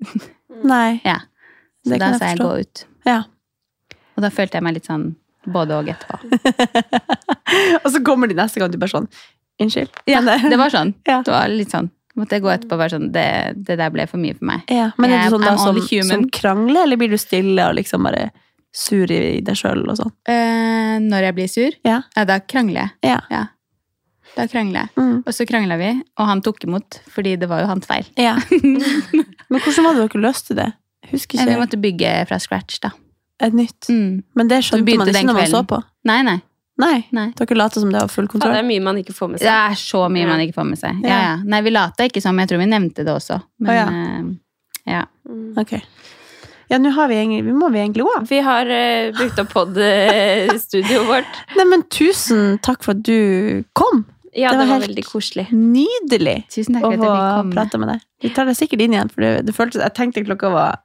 [0.64, 1.00] Nei.
[1.04, 1.18] Ja.
[1.86, 2.84] Så Det da sa jeg jeg gå ut.
[3.06, 3.22] Ja.
[4.16, 5.14] Og da følte jeg meg litt sånn
[5.46, 6.18] både og etterpå.
[7.84, 9.08] Og så kommer de neste gang du bare sånn
[9.62, 9.88] Unnskyld.
[10.10, 10.94] Ja, det var sånn.
[11.06, 11.22] Ja.
[11.22, 11.90] Det var litt sånn.
[12.16, 13.26] Måtte jeg gå etterpå og være sånn det,
[13.66, 14.60] det der ble for mye for meg.
[14.70, 17.74] Ja, men er det du sånn da som, som krangler, eller blir du stille og
[17.74, 18.28] liksom bare
[18.74, 20.12] sur i deg sjøl og sånn?
[20.30, 22.00] Eh, når jeg blir sur, Ja.
[22.14, 23.18] da krangler jeg.
[23.34, 23.42] Ja.
[24.36, 24.90] Da krangler jeg.
[24.98, 25.16] Mm.
[25.26, 28.06] Og så krangla vi, og han tok imot, fordi det var jo hans feil.
[28.18, 28.36] ja.
[29.50, 30.70] Men hvordan var det dere løste det?
[31.10, 31.50] Husker Eh, ikke.
[31.52, 32.90] Vi måtte bygge fra scratch, da.
[33.42, 33.88] Et nytt.
[33.90, 34.22] Mm.
[34.34, 35.82] Men det skjønte man ikke når man så på?
[36.08, 36.38] Nei, nei.
[36.82, 37.04] Nei.
[37.14, 37.28] nei.
[37.38, 39.46] Dere later som det har full Ja, det er mye man ikke får med seg.
[39.46, 40.30] Det er så mye Ja.
[40.32, 41.04] man ikke får med seg.
[41.06, 41.36] Ja.
[41.44, 43.40] Nei, vi lata ikke som, jeg tror vi nevnte det også.
[43.62, 43.86] Men oh, ja.
[43.90, 44.34] Uh,
[44.90, 45.04] ja.
[45.60, 45.76] Ok.
[46.72, 48.14] Ja, nå har vi egentlig Vi må vi egentlig gå.
[48.28, 51.38] Vi har uh, brukt opp pod-studioet vårt.
[51.58, 54.04] Nei, men tusen takk for at du kom.
[54.34, 55.46] Ja, Det det var var, veldig koselig.
[55.54, 58.02] Nydelig Tusen takk å få prate med deg.
[58.24, 60.80] Vi tar deg sikkert inn igjen, for det, det føltes Jeg tenkte klokka var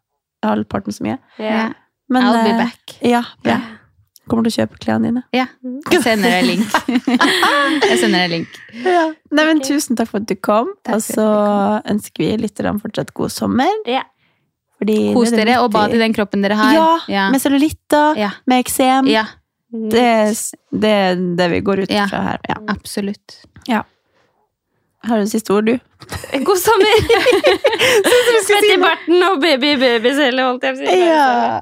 [0.46, 1.18] halvparten så mye.
[1.42, 1.74] Yeah.
[2.10, 3.00] Men, I'll be eh, back.
[3.02, 3.58] Ja, bra.
[4.30, 5.24] Kommer du til å kjøpe klærne dine?
[5.36, 5.48] Ja.
[5.92, 6.78] Jeg sender deg link.
[7.90, 8.60] jeg sender deg link.
[8.86, 9.08] Ja.
[9.34, 10.72] Nei, men Tusen takk for at du kom.
[10.94, 11.26] Og så
[11.90, 13.74] ønsker vi lytterne fortsatt god sommer.
[13.90, 14.04] Ja.
[14.80, 16.74] Fordi Kos er dere og bad i den kroppen dere har.
[16.78, 17.26] Ja, ja.
[17.34, 18.30] med cellulitter, Ja.
[18.48, 19.10] med eksem.
[19.12, 19.26] ja
[19.70, 22.08] Det, er- det er det vi går ut Ja.
[22.08, 22.40] fra her.
[22.48, 22.56] Ja.
[22.72, 23.42] absolutt.
[25.08, 25.78] Har du siste ord, du?
[26.44, 26.96] God sommer!
[28.48, 30.98] Svett i barten og baby i babycelle, holdt jeg på å si.
[31.08, 31.62] Ja.